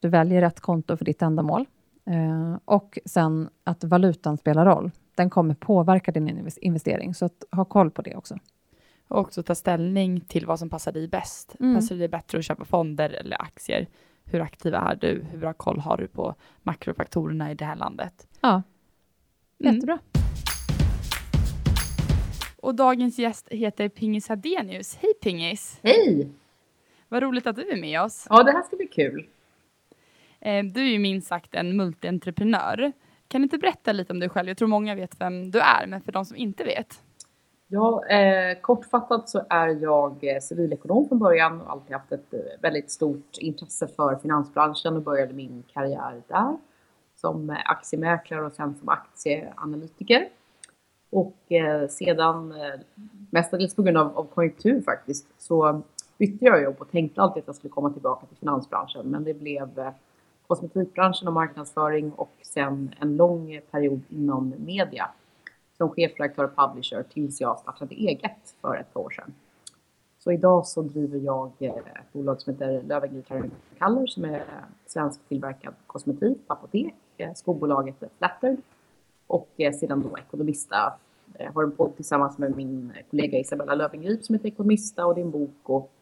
Du 0.00 0.08
väljer 0.08 0.40
rätt 0.40 0.60
konto 0.60 0.96
för 0.96 1.04
ditt 1.04 1.22
ändamål. 1.22 1.66
Eh, 2.06 2.58
och 2.64 2.98
sen 3.04 3.48
att 3.64 3.84
valutan 3.84 4.38
spelar 4.38 4.66
roll. 4.66 4.90
Den 5.14 5.30
kommer 5.30 5.54
påverka 5.54 6.12
din 6.12 6.48
investering, 6.60 7.14
så 7.14 7.24
att 7.24 7.44
ha 7.50 7.64
koll 7.64 7.90
på 7.90 8.02
det 8.02 8.16
också. 8.16 8.38
Och 9.08 9.18
också 9.18 9.42
ta 9.42 9.54
ställning 9.54 10.20
till 10.20 10.46
vad 10.46 10.58
som 10.58 10.70
passar 10.70 10.92
dig 10.92 11.08
bäst. 11.08 11.56
Mm. 11.60 11.74
Passar 11.74 11.94
det 11.94 11.98
dig 11.98 12.08
bättre 12.08 12.38
att 12.38 12.44
köpa 12.44 12.64
fonder 12.64 13.10
eller 13.10 13.42
aktier? 13.42 13.86
Hur 14.24 14.40
aktiv 14.40 14.74
är 14.74 14.96
du? 14.96 15.24
Hur 15.30 15.38
bra 15.38 15.52
koll 15.52 15.78
har 15.78 15.96
du 15.96 16.06
på 16.06 16.34
makrofaktorerna 16.62 17.50
i 17.50 17.54
det 17.54 17.64
här 17.64 17.76
landet? 17.76 18.28
Ja, 18.40 18.62
mm. 19.60 19.74
jättebra. 19.74 19.92
Mm. 19.92 20.26
Och 22.56 22.74
dagens 22.74 23.18
gäst 23.18 23.48
heter 23.48 23.88
Pingis 23.88 24.28
Hadenius. 24.28 24.96
Hej 25.00 25.14
Pingis! 25.22 25.78
Hej! 25.82 26.30
Vad 27.08 27.22
roligt 27.22 27.46
att 27.46 27.56
du 27.56 27.70
är 27.70 27.80
med 27.80 28.02
oss. 28.02 28.26
Ja, 28.30 28.42
det 28.42 28.52
här 28.52 28.62
ska 28.62 28.76
bli 28.76 28.86
kul. 28.86 29.26
Eh, 30.40 30.64
du 30.64 30.80
är 30.80 30.90
ju 30.90 30.98
minst 30.98 31.28
sagt 31.28 31.54
en 31.54 31.76
multientreprenör. 31.76 32.92
Kan 33.28 33.40
du 33.40 33.42
inte 33.42 33.58
berätta 33.58 33.92
lite 33.92 34.12
om 34.12 34.20
dig 34.20 34.28
själv? 34.28 34.48
Jag 34.48 34.56
tror 34.56 34.68
många 34.68 34.94
vet 34.94 35.20
vem 35.20 35.50
du 35.50 35.60
är, 35.60 35.86
men 35.86 36.00
för 36.00 36.12
de 36.12 36.24
som 36.24 36.36
inte 36.36 36.64
vet. 36.64 37.02
Ja, 37.68 38.06
eh, 38.06 38.60
kortfattat 38.60 39.28
så 39.28 39.46
är 39.50 39.68
jag 39.68 40.24
eh, 40.24 40.40
civilekonom 40.40 41.08
från 41.08 41.18
början 41.18 41.60
och 41.60 41.70
alltid 41.70 41.92
haft 41.92 42.12
ett 42.12 42.34
eh, 42.34 42.40
väldigt 42.60 42.90
stort 42.90 43.38
intresse 43.38 43.88
för 43.88 44.16
finansbranschen 44.16 44.96
och 44.96 45.02
började 45.02 45.34
min 45.34 45.64
karriär 45.72 46.22
där 46.28 46.56
som 47.14 47.56
aktiemäklare 47.64 48.46
och 48.46 48.52
sen 48.52 48.74
som 48.74 48.88
aktieanalytiker. 48.88 50.28
Och 51.10 51.52
eh, 51.52 51.88
sedan, 51.88 52.54
mestadels 53.30 53.74
på 53.74 53.82
grund 53.82 53.96
av, 53.96 54.18
av 54.18 54.24
konjunktur 54.24 54.80
faktiskt, 54.80 55.26
så 55.38 55.82
bytte 56.18 56.44
jag 56.44 56.62
jobb 56.62 56.76
och 56.78 56.90
tänkte 56.90 57.22
alltid 57.22 57.40
att 57.40 57.46
jag 57.46 57.56
skulle 57.56 57.70
komma 57.70 57.90
tillbaka 57.90 58.26
till 58.26 58.36
finansbranschen. 58.36 59.06
Men 59.06 59.24
det 59.24 59.34
blev 59.34 59.78
eh, 59.78 59.90
kosmetikbranschen 60.46 61.28
och 61.28 61.34
marknadsföring 61.34 62.12
och 62.12 62.32
sen 62.42 62.94
en 63.00 63.16
lång 63.16 63.60
period 63.70 64.00
inom 64.08 64.54
media 64.58 65.10
som 65.76 65.90
chefredaktör 65.90 66.44
och 66.44 66.56
publisher 66.56 67.02
tills 67.02 67.40
jag 67.40 67.58
startade 67.58 67.94
eget 67.94 68.54
för 68.60 68.76
ett 68.76 68.94
par 68.94 69.00
år 69.00 69.10
sedan. 69.10 69.34
Så 70.18 70.32
idag 70.32 70.66
så 70.66 70.82
driver 70.82 71.18
jag 71.18 71.52
eh, 71.58 71.70
ett 71.70 72.12
bolag 72.12 72.40
som 72.40 72.52
heter 72.52 72.82
Löwengrip 72.82 73.28
Color 73.78 74.06
som 74.06 74.24
är 74.24 74.34
eh, 74.34 74.42
svensk 74.86 75.28
tillverkad 75.28 75.74
kosmetik 75.86 76.46
på 76.46 76.52
apotek, 76.52 76.94
skobolaget 77.34 77.94
Flattered 78.18 78.62
och 79.26 79.48
sedan 79.56 80.02
då 80.02 80.18
Ekonomista. 80.18 80.92
Jag 81.38 81.52
har 81.52 81.62
en 81.62 81.72
podd 81.72 81.96
tillsammans 81.96 82.38
med 82.38 82.56
min 82.56 82.92
kollega 83.10 83.38
Isabella 83.38 83.74
Löwengrip 83.74 84.24
som 84.24 84.34
heter 84.34 84.48
Ekonomista 84.48 85.06
och 85.06 85.14
det 85.14 85.20
är 85.20 85.24
en 85.24 85.30
bok 85.30 85.50
och 85.62 85.92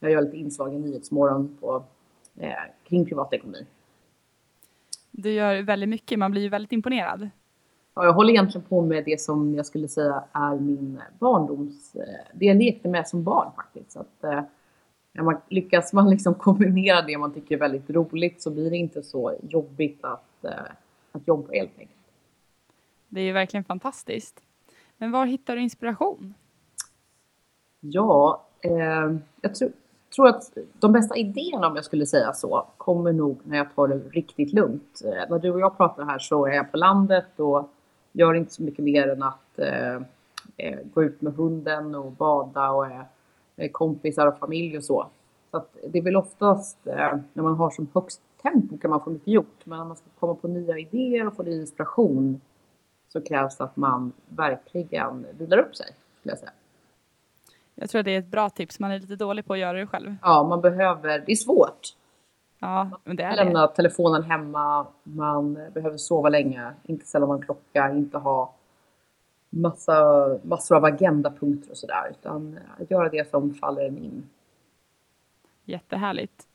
jag 0.00 0.10
gör 0.10 0.22
lite 0.22 0.36
inslag 0.36 0.74
i 0.74 0.78
Nyhetsmorgon 0.78 1.56
på, 1.60 1.84
eh, 2.36 2.50
kring 2.84 3.06
privatekonomi. 3.06 3.66
Du 5.10 5.32
gör 5.32 5.62
väldigt 5.62 5.88
mycket, 5.88 6.18
man 6.18 6.30
blir 6.30 6.42
ju 6.42 6.48
väldigt 6.48 6.72
imponerad. 6.72 7.28
Ja, 7.94 8.04
jag 8.04 8.12
håller 8.12 8.30
egentligen 8.30 8.66
på 8.66 8.82
med 8.82 9.04
det 9.04 9.20
som 9.20 9.54
jag 9.54 9.66
skulle 9.66 9.88
säga 9.88 10.24
är 10.32 10.56
min 10.56 11.00
barndoms... 11.18 11.96
Eh, 11.96 12.02
det 12.34 12.46
jag 12.46 12.56
lekte 12.56 12.88
med 12.88 13.08
som 13.08 13.24
barn 13.24 13.52
faktiskt. 13.56 13.92
Så 13.92 14.00
att, 14.00 14.24
eh, 14.24 14.42
man, 15.22 15.36
lyckas 15.48 15.92
man 15.92 16.10
liksom 16.10 16.34
kombinera 16.38 17.02
det 17.02 17.18
man 17.18 17.34
tycker 17.34 17.54
är 17.54 17.58
väldigt 17.58 17.90
roligt 17.90 18.42
så 18.42 18.50
blir 18.50 18.70
det 18.70 18.76
inte 18.76 19.02
så 19.02 19.34
jobbigt 19.48 20.04
att, 20.04 20.44
eh, 20.44 20.50
att 21.12 21.28
jobba 21.28 21.52
helt 21.52 21.78
enkelt. 21.78 22.00
Det 23.08 23.20
är 23.20 23.24
ju 23.24 23.32
verkligen 23.32 23.64
fantastiskt. 23.64 24.42
Men 24.98 25.10
var 25.10 25.26
hittar 25.26 25.56
du 25.56 25.62
inspiration? 25.62 26.34
Ja, 27.80 28.46
eh, 28.60 29.16
jag 29.40 29.54
tror, 29.54 29.72
tror 30.14 30.28
att 30.28 30.58
de 30.80 30.92
bästa 30.92 31.16
idéerna, 31.16 31.66
om 31.66 31.76
jag 31.76 31.84
skulle 31.84 32.06
säga 32.06 32.32
så, 32.32 32.66
kommer 32.76 33.12
nog 33.12 33.40
när 33.44 33.56
jag 33.56 33.74
tar 33.74 33.88
det 33.88 33.94
riktigt 33.94 34.52
lugnt. 34.52 35.02
Eh, 35.04 35.30
när 35.30 35.38
du 35.38 35.50
och 35.50 35.60
jag 35.60 35.76
pratar 35.76 36.04
här 36.04 36.18
så 36.18 36.46
är 36.46 36.52
jag 36.52 36.70
på 36.70 36.76
landet 36.76 37.40
och 37.40 37.70
gör 38.12 38.34
inte 38.34 38.52
så 38.52 38.62
mycket 38.62 38.84
mer 38.84 39.08
än 39.08 39.22
att 39.22 39.58
eh, 39.58 39.94
eh 40.56 40.78
gå 40.94 41.04
ut 41.04 41.20
med 41.20 41.34
hunden 41.34 41.94
och 41.94 42.12
bada 42.12 42.70
och 42.70 42.86
är 43.56 43.68
kompisar 43.68 44.26
och 44.26 44.38
familj 44.38 44.76
och 44.76 44.84
så. 44.84 45.06
Så 45.50 45.56
att 45.56 45.76
det 45.88 45.98
är 45.98 46.02
väl 46.02 46.16
oftast 46.16 46.86
eh, 46.86 47.16
när 47.32 47.42
man 47.42 47.54
har 47.54 47.70
som 47.70 47.88
högst 47.94 48.20
tempo 48.42 48.78
kan 48.78 48.90
man 48.90 49.00
få 49.00 49.10
mycket 49.10 49.28
gjort. 49.28 49.60
Men 49.64 49.78
när 49.78 49.84
man 49.84 49.96
ska 49.96 50.06
komma 50.20 50.34
på 50.34 50.48
nya 50.48 50.78
idéer 50.78 51.26
och 51.26 51.36
få 51.36 51.42
ny 51.42 51.60
inspiration 51.60 52.40
så 53.08 53.20
krävs 53.20 53.56
det 53.56 53.64
att 53.64 53.76
man 53.76 54.12
verkligen 54.28 55.26
vilar 55.38 55.58
upp 55.58 55.76
sig, 55.76 55.86
skulle 56.20 56.32
jag 56.32 56.38
säga. 56.38 56.52
Jag 57.78 57.90
tror 57.90 57.98
att 57.98 58.04
det 58.04 58.14
är 58.14 58.18
ett 58.18 58.26
bra 58.30 58.50
tips. 58.50 58.80
Man 58.80 58.90
är 58.90 59.00
lite 59.00 59.16
dålig 59.16 59.44
på 59.46 59.52
att 59.52 59.58
göra 59.58 59.78
det 59.78 59.86
själv. 59.86 60.16
Ja, 60.22 60.42
man 60.48 60.60
behöver. 60.60 61.22
Det 61.26 61.32
är 61.32 61.36
svårt. 61.36 61.80
Ja, 62.58 62.90
men 63.04 63.16
det 63.16 63.22
är 63.22 63.36
Lämna 63.36 63.66
det. 63.66 63.74
telefonen 63.74 64.22
hemma. 64.22 64.86
Man 65.02 65.54
behöver 65.74 65.96
sova 65.96 66.28
länge. 66.28 66.70
Inte 66.84 67.06
ställa 67.06 67.26
någon 67.26 67.42
klocka. 67.42 67.90
Inte 67.92 68.18
ha 68.18 68.54
massa, 69.50 70.28
massor 70.42 70.76
av 70.76 70.84
agendapunkter 70.84 71.70
och 71.70 71.76
sådär. 71.76 72.10
Utan 72.10 72.58
göra 72.88 73.08
det 73.08 73.30
som 73.30 73.54
faller 73.54 73.82
en 73.86 73.98
in. 73.98 74.28
Jättehärligt. 75.64 76.46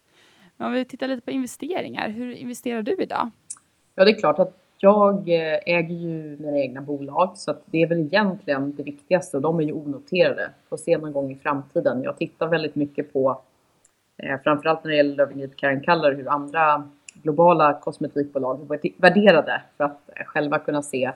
Om 0.58 0.72
vi 0.74 0.86
tittar 0.86 1.08
lite 1.08 1.22
på 1.22 1.32
investeringar. 1.32 2.10
Hur 2.10 2.32
investerar 2.32 2.82
du 2.82 2.96
idag? 3.04 3.30
Ja, 3.96 4.06
det 4.06 4.12
är 4.12 4.20
klart 4.20 4.40
att 4.40 4.61
jag 4.84 5.30
eh, 5.30 5.60
äger 5.66 5.96
ju 5.96 6.38
mina 6.40 6.58
egna 6.58 6.82
bolag 6.82 7.38
så 7.38 7.52
att 7.52 7.64
det 7.66 7.82
är 7.82 7.88
väl 7.88 8.00
egentligen 8.00 8.76
det 8.76 8.84
viktigaste 8.84 9.38
och 9.38 9.44
de 9.44 9.60
är 9.60 9.64
ju 9.64 9.74
onoterade. 9.74 10.50
Får 10.70 10.78
se 10.78 10.98
någon 10.98 11.12
gång 11.12 11.32
i 11.32 11.36
framtiden. 11.36 12.04
Jag 12.04 12.18
tittar 12.18 12.48
väldigt 12.48 12.76
mycket 12.76 13.14
på, 13.14 13.42
eh, 14.18 14.40
framförallt 14.44 14.84
när 14.84 14.92
det 14.92 14.98
gäller 14.98 15.16
Löwengrip 15.16 15.56
Karen 15.56 15.82
Kaller, 15.82 16.16
hur 16.16 16.30
andra 16.30 16.90
globala 17.14 17.74
kosmetikbolag 17.74 18.62
är 18.62 19.02
värderade 19.02 19.62
för 19.78 19.84
att 19.84 20.10
eh, 20.16 20.26
själva 20.26 20.60
kunna 20.60 20.82
se 20.82 21.12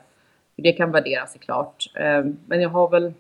hur 0.57 0.63
det 0.63 0.73
kan 0.73 0.91
värderas 0.91 1.33
såklart. 1.33 1.91
Eh, 1.95 2.25
men 2.47 2.61
jag 2.61 2.69
har 2.69 2.89
väl 2.89 3.13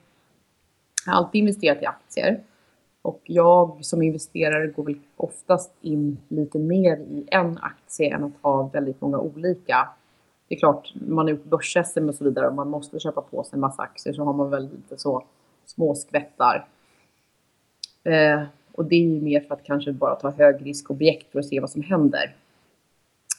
alltid 1.07 1.39
investerat 1.39 1.81
i 1.81 1.85
aktier 1.85 2.39
och 3.01 3.21
jag 3.23 3.85
som 3.85 4.01
investerare 4.01 4.67
går 4.67 4.83
väl 4.83 4.99
oftast 5.15 5.73
in 5.81 6.17
lite 6.27 6.59
mer 6.59 6.97
i 6.97 7.27
en 7.31 7.57
aktie 7.61 8.15
än 8.15 8.23
att 8.23 8.41
ha 8.41 8.67
väldigt 8.67 9.01
många 9.01 9.19
olika 9.19 9.89
det 10.47 10.55
är 10.55 10.59
klart, 10.59 10.93
man 10.95 11.25
har 11.25 11.29
gjort 11.29 11.43
börs 11.43 11.77
och 11.77 12.15
så 12.15 12.23
vidare 12.23 12.47
och 12.47 12.55
man 12.55 12.69
måste 12.69 12.99
köpa 12.99 13.21
på 13.21 13.43
sig 13.43 13.53
en 13.53 13.59
massa 13.59 13.81
aktier 13.81 14.13
så 14.13 14.23
har 14.23 14.33
man 14.33 14.49
väl 14.49 14.63
lite 14.63 14.97
så 14.97 15.23
små 15.65 15.95
skvättar. 15.95 16.67
Eh, 18.03 18.43
och 18.71 18.85
det 18.85 18.95
är 18.95 18.99
ju 18.99 19.21
mer 19.21 19.41
för 19.41 19.53
att 19.55 19.63
kanske 19.63 19.91
bara 19.91 20.15
ta 20.15 20.31
högriskobjekt 20.31 21.31
för 21.31 21.39
att 21.39 21.45
se 21.45 21.59
vad 21.59 21.69
som 21.69 21.81
händer. 21.81 22.35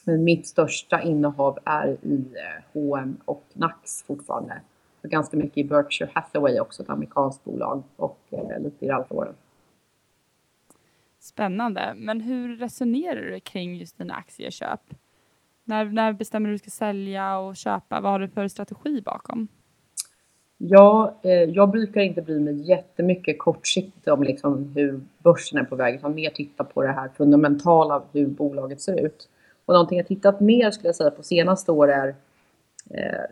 Men 0.03 0.23
mitt 0.23 0.47
största 0.47 1.01
innehav 1.01 1.59
är 1.65 1.87
i 1.87 2.25
H&M 2.73 3.17
och 3.25 3.43
Nax 3.53 4.03
fortfarande. 4.03 4.61
Och 5.01 5.09
ganska 5.09 5.37
mycket 5.37 5.57
i 5.57 5.63
Berkshire 5.63 6.09
Hathaway 6.13 6.59
också, 6.59 6.83
ett 6.83 6.89
amerikanskt 6.89 7.43
bolag 7.43 7.83
och 7.95 8.19
eh, 8.29 8.59
lite 8.59 8.85
i 8.85 8.89
Ralph 8.89 9.13
Lauren. 9.13 9.35
Spännande. 11.19 11.93
Men 11.95 12.21
hur 12.21 12.57
resonerar 12.57 13.21
du 13.21 13.39
kring 13.39 13.75
just 13.75 13.97
dina 13.97 14.13
aktieköp? 14.13 14.81
När, 15.67 15.85
när 15.85 16.13
bestämmer 16.13 16.49
du 16.49 16.55
att 16.55 16.63
du 16.63 16.69
ska 16.69 16.85
sälja 16.85 17.37
och 17.37 17.55
köpa? 17.55 18.01
Vad 18.01 18.11
har 18.11 18.19
du 18.19 18.27
för 18.27 18.47
strategi 18.47 19.01
bakom? 19.01 19.47
Ja, 20.57 21.19
eh, 21.23 21.31
jag 21.31 21.71
brukar 21.71 22.01
inte 22.01 22.21
bry 22.21 22.39
mig 22.39 22.69
jättemycket 22.69 23.39
kortsiktigt 23.39 24.07
om 24.07 24.23
liksom 24.23 24.71
hur 24.75 25.01
börsen 25.23 25.59
är 25.59 25.63
på 25.63 25.75
väg, 25.75 25.95
utan 25.95 26.15
mer 26.15 26.29
titta 26.29 26.63
på 26.63 26.81
det 26.81 26.91
här 26.91 27.09
fundamentala, 27.17 28.03
hur 28.13 28.27
bolaget 28.27 28.81
ser 28.81 29.05
ut. 29.05 29.29
Och 29.65 29.73
någonting 29.73 29.97
jag 29.97 30.07
tittat 30.07 30.39
mer, 30.39 30.71
skulle 30.71 30.87
jag 30.87 30.95
säga, 30.95 31.11
på 31.11 31.23
senaste 31.23 31.71
år 31.71 31.91
är 31.91 32.07
eh, 32.89 33.25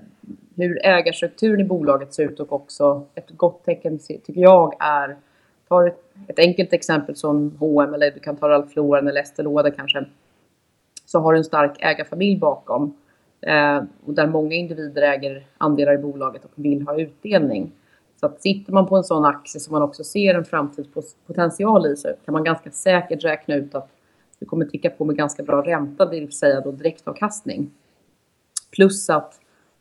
hur 0.55 0.85
ägarstrukturen 0.85 1.61
i 1.61 1.63
bolaget 1.63 2.13
ser 2.13 2.23
ut 2.23 2.39
och 2.39 2.53
också 2.53 3.05
ett 3.15 3.29
gott 3.29 3.63
tecken 3.65 3.99
tycker 3.99 4.41
jag 4.41 4.73
är, 4.79 5.15
ta 5.67 5.87
ett, 5.87 5.99
ett 6.27 6.39
enkelt 6.39 6.73
exempel 6.73 7.15
som 7.15 7.57
H&M 7.59 7.93
eller 7.93 8.11
du 8.11 8.19
kan 8.19 8.35
ta 8.35 8.49
Ralph 8.49 8.75
Lauren 8.75 9.07
eller 9.07 9.21
Estée 9.21 9.43
Lauder 9.43 9.71
kanske 9.71 10.05
så 11.15 11.19
har 11.19 11.33
du 11.33 11.37
en 11.37 11.43
stark 11.43 11.77
ägarfamilj 11.79 12.39
bakom. 12.39 12.97
Eh, 13.41 13.83
och 14.05 14.13
där 14.13 14.27
många 14.27 14.53
individer 14.55 15.01
äger 15.01 15.45
andelar 15.57 15.93
i 15.93 15.97
bolaget 15.97 16.45
och 16.45 16.51
vill 16.55 16.87
ha 16.87 16.99
utdelning. 16.99 17.71
Så 18.19 18.25
att 18.25 18.41
sitter 18.41 18.73
man 18.73 18.87
på 18.87 18.97
en 18.97 19.03
sån 19.03 19.25
aktie 19.25 19.61
som 19.61 19.71
man 19.71 19.81
också 19.81 20.03
ser 20.03 20.35
en 20.35 20.45
framtidspotential 20.45 21.85
i 21.87 21.95
så 21.95 22.09
kan 22.25 22.33
man 22.33 22.43
ganska 22.43 22.71
säkert 22.71 23.23
räkna 23.23 23.55
ut 23.55 23.75
att 23.75 23.89
du 24.39 24.45
kommer 24.45 24.65
ticka 24.65 24.89
på 24.89 25.05
med 25.05 25.15
ganska 25.15 25.43
bra 25.43 25.61
ränta, 25.61 26.05
det 26.05 26.19
vill 26.19 26.31
säga 26.31 26.61
då 26.61 26.71
direktavkastning. 26.71 27.71
Plus 28.71 29.09
att 29.09 29.39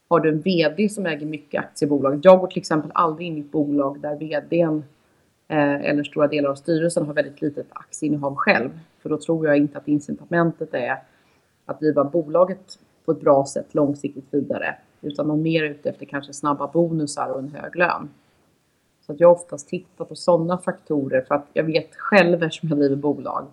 har 0.08 0.20
du 0.20 0.28
en 0.28 0.40
VD 0.40 0.88
som 0.88 1.06
äger 1.06 1.26
mycket 1.26 1.64
aktier 1.64 1.86
i 1.86 1.90
bolaget. 1.90 2.24
Jag 2.24 2.40
går 2.40 2.46
till 2.46 2.58
exempel 2.58 2.90
aldrig 2.94 3.28
in 3.28 3.36
i 3.36 3.40
ett 3.40 3.52
bolag 3.52 4.00
där 4.00 4.16
VDn 4.16 4.84
eh, 5.48 5.90
eller 5.90 6.04
stora 6.04 6.26
delar 6.26 6.50
av 6.50 6.54
styrelsen 6.54 7.06
har 7.06 7.14
väldigt 7.14 7.42
litet 7.42 7.66
aktieinnehav 7.70 8.34
själv. 8.34 8.70
För 9.02 9.08
då 9.08 9.18
tror 9.18 9.46
jag 9.46 9.56
inte 9.56 9.78
att 9.78 9.88
incitamentet 9.88 10.74
är 10.74 10.98
att 11.66 11.80
driva 11.80 12.04
bolaget 12.04 12.78
på 13.04 13.12
ett 13.12 13.20
bra 13.20 13.46
sätt 13.46 13.74
långsiktigt 13.74 14.26
vidare. 14.30 14.76
Utan 15.00 15.26
man 15.26 15.38
är 15.38 15.42
mer 15.42 15.64
ute 15.64 15.88
efter 15.88 16.06
kanske 16.06 16.32
snabba 16.32 16.66
bonusar 16.66 17.28
och 17.28 17.38
en 17.38 17.48
hög 17.48 17.76
lön. 17.76 18.08
Så 19.06 19.12
att 19.12 19.20
jag 19.20 19.32
oftast 19.32 19.68
tittar 19.68 20.04
på 20.04 20.16
sådana 20.16 20.58
faktorer 20.58 21.20
för 21.20 21.34
att 21.34 21.46
jag 21.52 21.64
vet 21.64 21.96
själv 21.96 22.42
eftersom 22.42 22.68
jag 22.68 22.78
driver 22.78 22.96
bolag 22.96 23.46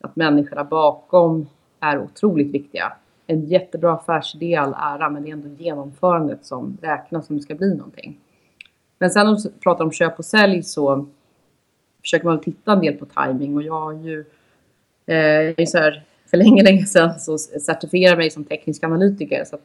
att 0.00 0.16
människorna 0.16 0.64
bakom 0.64 1.46
är 1.80 1.98
otroligt 1.98 2.54
viktiga. 2.54 2.92
En 3.26 3.44
jättebra 3.44 3.92
affärsidé 3.92 4.56
all 4.56 4.74
ära 4.78 5.10
men 5.10 5.22
det 5.22 5.30
är 5.30 5.32
ändå 5.32 5.48
genomförandet 5.48 6.44
som 6.44 6.78
räknas 6.82 7.30
om 7.30 7.36
det 7.36 7.42
ska 7.42 7.54
bli 7.54 7.74
någonting. 7.74 8.20
Men 8.98 9.10
sen 9.10 9.28
om 9.28 9.36
vi 9.44 9.50
pratar 9.60 9.84
om 9.84 9.92
köp 9.92 10.18
och 10.18 10.24
sälj 10.24 10.62
så 10.62 11.06
försöker 12.00 12.26
man 12.26 12.40
titta 12.40 12.72
en 12.72 12.80
del 12.80 12.94
på 12.94 13.06
timing 13.06 13.56
och 13.56 13.62
jag 13.62 13.80
har 13.80 13.92
ju 13.92 14.20
eh, 15.06 15.66
så 15.66 15.78
här, 15.78 16.04
för 16.26 16.36
länge, 16.36 16.62
länge 16.62 16.86
sedan 16.86 17.20
så 17.20 17.38
certifierade 17.38 18.16
mig 18.16 18.30
som 18.30 18.44
teknisk 18.44 18.84
analytiker. 18.84 19.44
Så 19.44 19.58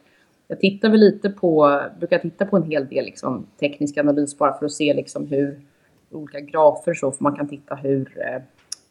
jag 0.48 0.60
tittar 0.60 0.88
väl 0.90 1.00
lite 1.00 1.30
på, 1.30 1.80
brukar 1.98 2.18
titta 2.18 2.46
på 2.46 2.56
en 2.56 2.62
hel 2.62 2.88
del 2.88 3.04
liksom, 3.04 3.46
teknisk 3.60 3.98
analys 3.98 4.38
bara 4.38 4.58
för 4.58 4.66
att 4.66 4.72
se 4.72 4.94
liksom 4.94 5.26
hur 5.26 5.60
olika 6.10 6.40
grafer 6.40 6.94
så, 6.94 7.12
för 7.12 7.22
man 7.22 7.36
kan 7.36 7.48
titta 7.48 7.74
hur 7.74 8.20
eh, 8.20 8.42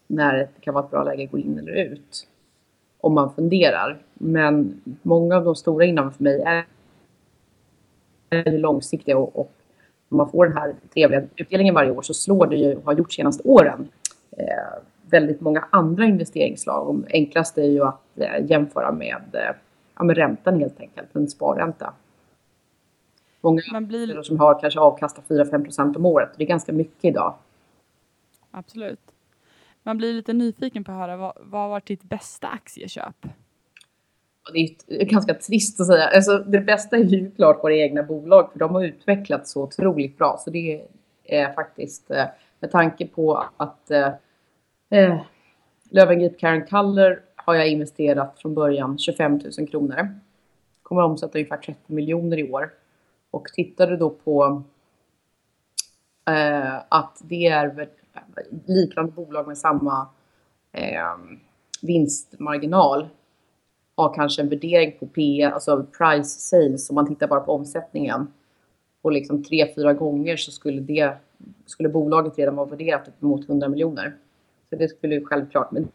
när 0.06 0.34
det 0.34 0.48
kan 0.60 0.74
vara 0.74 0.84
ett 0.84 0.90
bra 0.90 1.04
läge 1.04 1.24
att 1.24 1.30
gå 1.30 1.38
in 1.38 1.58
eller 1.58 1.72
ut. 1.72 2.26
Om 3.00 3.14
man 3.14 3.34
funderar. 3.34 3.98
Men 4.14 4.80
många 5.02 5.36
av 5.36 5.44
de 5.44 5.56
stora 5.56 5.84
innehaven 5.84 6.12
för 6.12 6.24
mig 6.24 6.42
är, 6.42 6.64
är 8.30 8.58
långsiktiga 8.58 9.18
och, 9.18 9.36
och 9.36 9.52
om 10.08 10.16
man 10.16 10.30
får 10.30 10.46
den 10.46 10.56
här 10.56 10.74
trevliga 10.94 11.22
utdelningen 11.36 11.74
varje 11.74 11.90
år 11.90 12.02
så 12.02 12.14
slår 12.14 12.46
det 12.46 12.56
ju, 12.56 12.74
och 12.76 12.84
har 12.84 12.92
gjort 12.92 13.12
senaste 13.12 13.48
åren, 13.48 13.88
eh, 14.36 14.82
väldigt 15.12 15.40
många 15.40 15.68
andra 15.70 16.04
investeringsslag. 16.04 16.88
Och 16.88 16.96
enklast 17.10 17.58
är 17.58 17.70
ju 17.70 17.82
att 17.82 18.18
eh, 18.18 18.50
jämföra 18.50 18.92
med, 18.92 19.22
eh, 19.32 19.56
ja, 19.96 20.04
med 20.04 20.16
räntan 20.16 20.60
helt 20.60 20.80
enkelt, 20.80 21.16
en 21.16 21.28
sparränta. 21.28 21.94
Många 23.40 23.62
Man 23.72 23.86
blir... 23.86 24.22
som 24.22 24.40
har 24.40 24.60
kanske 24.60 24.80
avkastar 24.80 25.22
4-5 25.22 25.64
procent 25.64 25.96
om 25.96 26.06
året. 26.06 26.30
Det 26.36 26.44
är 26.44 26.48
ganska 26.48 26.72
mycket 26.72 27.04
idag. 27.04 27.34
Absolut. 28.50 29.00
Man 29.82 29.98
blir 29.98 30.12
lite 30.12 30.32
nyfiken 30.32 30.84
på 30.84 30.92
att 30.92 30.98
höra 30.98 31.16
vad, 31.16 31.32
vad 31.40 31.70
varit 31.70 31.86
ditt 31.86 32.02
bästa 32.02 32.48
aktieköp? 32.48 33.26
Det 34.52 34.76
är 34.88 35.04
ganska 35.04 35.34
trist 35.34 35.80
att 35.80 35.86
säga. 35.86 36.08
Alltså, 36.08 36.38
det 36.38 36.60
bästa 36.60 36.96
är 36.96 37.04
ju 37.04 37.30
klart 37.30 37.64
våra 37.64 37.74
egna 37.74 38.02
bolag 38.02 38.52
för 38.52 38.58
de 38.58 38.74
har 38.74 38.84
utvecklats 38.84 39.52
så 39.52 39.62
otroligt 39.62 40.18
bra. 40.18 40.36
Så 40.38 40.50
det 40.50 40.86
är 41.24 41.52
faktiskt 41.52 42.10
eh, 42.10 42.24
med 42.60 42.70
tanke 42.70 43.06
på 43.06 43.44
att 43.56 43.90
eh, 43.90 44.08
eh 44.92 45.20
Lövengrip 45.90 46.38
Karen 46.38 46.66
Kaller 46.66 47.20
har 47.36 47.54
jag 47.54 47.68
investerat 47.68 48.38
från 48.38 48.54
början 48.54 48.98
25 48.98 49.40
000 49.58 49.68
kronor. 49.68 50.20
Kommer 50.82 51.02
omsätta 51.02 51.38
ungefär 51.38 51.56
30 51.56 51.78
miljoner 51.86 52.38
i 52.38 52.52
år. 52.52 52.70
Och 53.30 53.44
tittar 53.44 53.86
du 53.86 53.96
då 53.96 54.10
på 54.10 54.62
eh, 56.28 56.74
att 56.88 57.20
det 57.22 57.46
är 57.46 57.88
liknande 58.66 59.12
bolag 59.12 59.46
med 59.46 59.58
samma 59.58 60.08
eh, 60.72 61.16
vinstmarginal 61.82 63.08
har 63.94 64.14
kanske 64.14 64.42
en 64.42 64.48
värdering 64.48 64.96
på 64.98 65.06
P, 65.06 65.42
alltså 65.42 65.86
price 65.98 66.40
sales, 66.40 66.90
om 66.90 66.94
man 66.94 67.06
tittar 67.06 67.26
bara 67.26 67.40
på 67.40 67.52
omsättningen. 67.52 68.32
Och 69.02 69.12
liksom 69.12 69.44
tre, 69.44 69.74
fyra 69.74 69.92
gånger 69.92 70.36
så 70.36 70.50
skulle, 70.50 70.80
det, 70.80 71.16
skulle 71.66 71.88
bolaget 71.88 72.38
redan 72.38 72.56
vara 72.56 72.66
värderat 72.66 73.08
uppemot 73.08 73.48
100 73.48 73.68
miljoner. 73.68 74.16
Så 74.72 74.76
det 74.78 74.88
skulle 74.88 75.14
ju 75.14 75.24
självklart, 75.24 75.70
men 75.70 75.88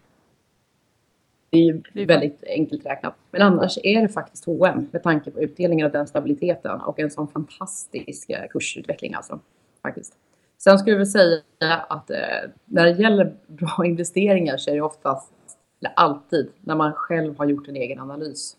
det 1.49 1.57
är 1.57 1.63
ju 1.63 2.05
väldigt 2.05 2.43
enkelt 2.43 2.85
räknat. 2.85 3.15
Men 3.31 3.41
annars 3.41 3.77
är 3.83 4.01
det 4.01 4.09
faktiskt 4.09 4.45
H&M 4.45 4.87
med 4.91 5.03
tanke 5.03 5.31
på 5.31 5.41
utdelningen 5.41 5.85
och 5.85 5.91
den 5.91 6.07
stabiliteten 6.07 6.81
och 6.81 6.99
en 6.99 7.11
sån 7.11 7.27
fantastisk 7.27 8.29
eh, 8.29 8.47
kursutveckling 8.49 9.13
alltså. 9.13 9.39
Faktiskt. 9.81 10.13
Sen 10.57 10.79
skulle 10.79 10.91
jag 10.91 10.97
väl 10.97 11.07
säga 11.07 11.41
att 11.89 12.09
eh, 12.09 12.17
när 12.65 12.85
det 12.85 12.91
gäller 12.91 13.35
bra 13.47 13.77
investeringar 13.85 14.57
så 14.57 14.71
är 14.71 14.75
det 14.75 14.81
oftast, 14.81 15.33
eller 15.81 15.93
alltid, 15.95 16.51
när 16.61 16.75
man 16.75 16.93
själv 16.93 17.37
har 17.37 17.45
gjort 17.45 17.67
en 17.67 17.75
egen 17.75 17.99
analys. 17.99 18.57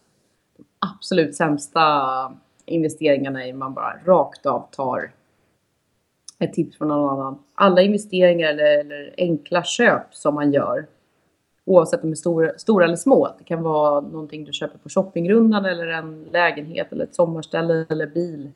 De 0.57 0.65
absolut 0.79 1.37
sämsta 1.37 1.83
investeringarna 2.67 3.47
är 3.47 3.53
man 3.53 3.75
bara 3.75 3.97
rakt 4.05 4.47
av 4.47 4.69
tar 4.71 5.13
ett 6.39 6.53
tips 6.53 6.79
från 6.79 6.89
någon 6.89 7.11
annan. 7.11 7.39
Alla 7.55 7.83
investeringar 7.83 8.49
eller, 8.49 8.81
eller 8.81 9.15
enkla 9.17 9.65
köp 9.65 10.15
som 10.15 10.35
man 10.35 10.53
gör 10.53 10.87
Oavsett 11.69 12.03
om 12.03 12.11
de 12.11 12.13
är 12.13 12.17
stora, 12.17 12.59
stora 12.59 12.85
eller 12.85 12.97
små. 12.97 13.35
Det 13.39 13.45
kan 13.45 13.63
vara 13.63 14.01
någonting 14.01 14.45
du 14.45 14.53
köper 14.53 14.79
på 14.79 14.89
shoppingrundan 14.89 15.65
eller 15.65 15.87
en 15.87 16.25
lägenhet 16.33 16.93
eller 16.93 17.05
ett 17.05 17.15
sommarställe 17.15 17.87
eller 17.89 18.07
bil. 18.07 18.51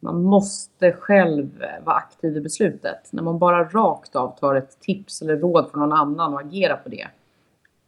Man 0.00 0.22
måste 0.22 0.92
själv 0.92 1.64
vara 1.84 1.96
aktiv 1.96 2.36
i 2.36 2.40
beslutet. 2.40 3.08
När 3.10 3.22
man 3.22 3.38
bara 3.38 3.64
rakt 3.64 4.16
av 4.16 4.38
tar 4.38 4.54
ett 4.54 4.80
tips 4.80 5.22
eller 5.22 5.36
råd 5.36 5.70
från 5.70 5.80
någon 5.80 5.92
annan 5.92 6.34
och 6.34 6.40
agerar 6.40 6.76
på 6.76 6.88
det. 6.88 7.06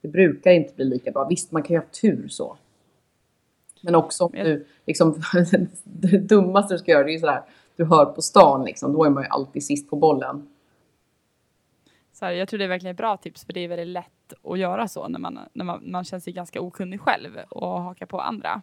Det 0.01 0.09
brukar 0.09 0.51
inte 0.51 0.75
bli 0.75 0.85
lika 0.85 1.11
bra. 1.11 1.27
Visst, 1.29 1.53
man 1.53 1.63
kan 1.63 1.75
ju 1.75 1.81
ha 1.81 1.87
tur 2.01 2.29
så. 2.29 2.57
Men 3.83 3.95
också 3.95 4.25
om 4.25 4.33
du, 4.33 4.67
liksom, 4.87 5.23
det 5.85 6.19
dummaste 6.19 6.75
du 6.75 6.79
ska 6.79 6.91
göra 6.91 7.05
det 7.05 7.15
är 7.15 7.19
sådär, 7.19 7.43
du 7.77 7.85
hör 7.85 8.05
på 8.05 8.23
stan 8.23 8.65
liksom, 8.65 8.93
då 8.93 9.05
är 9.05 9.11
man 9.11 9.23
ju 9.23 9.29
alltid 9.29 9.65
sist 9.65 9.91
på 9.91 9.97
bollen. 9.97 10.49
Så 12.13 12.25
här, 12.25 12.33
jag 12.33 12.49
tror 12.49 12.59
det 12.59 12.65
är 12.65 12.69
verkligen 12.69 12.95
ett 12.95 12.99
bra 12.99 13.17
tips 13.17 13.45
för 13.45 13.53
det 13.53 13.61
är 13.61 13.69
väldigt 13.69 13.87
lätt 13.87 14.33
att 14.45 14.59
göra 14.59 14.89
så 14.89 15.09
när 15.09 15.19
man, 15.19 15.39
när 15.53 15.65
man, 15.65 15.91
man 15.91 16.05
känner 16.05 16.21
sig 16.21 16.33
ganska 16.33 16.61
okunnig 16.61 17.01
själv 17.01 17.31
och 17.49 17.69
haka 17.69 18.07
på 18.07 18.21
andra. 18.21 18.63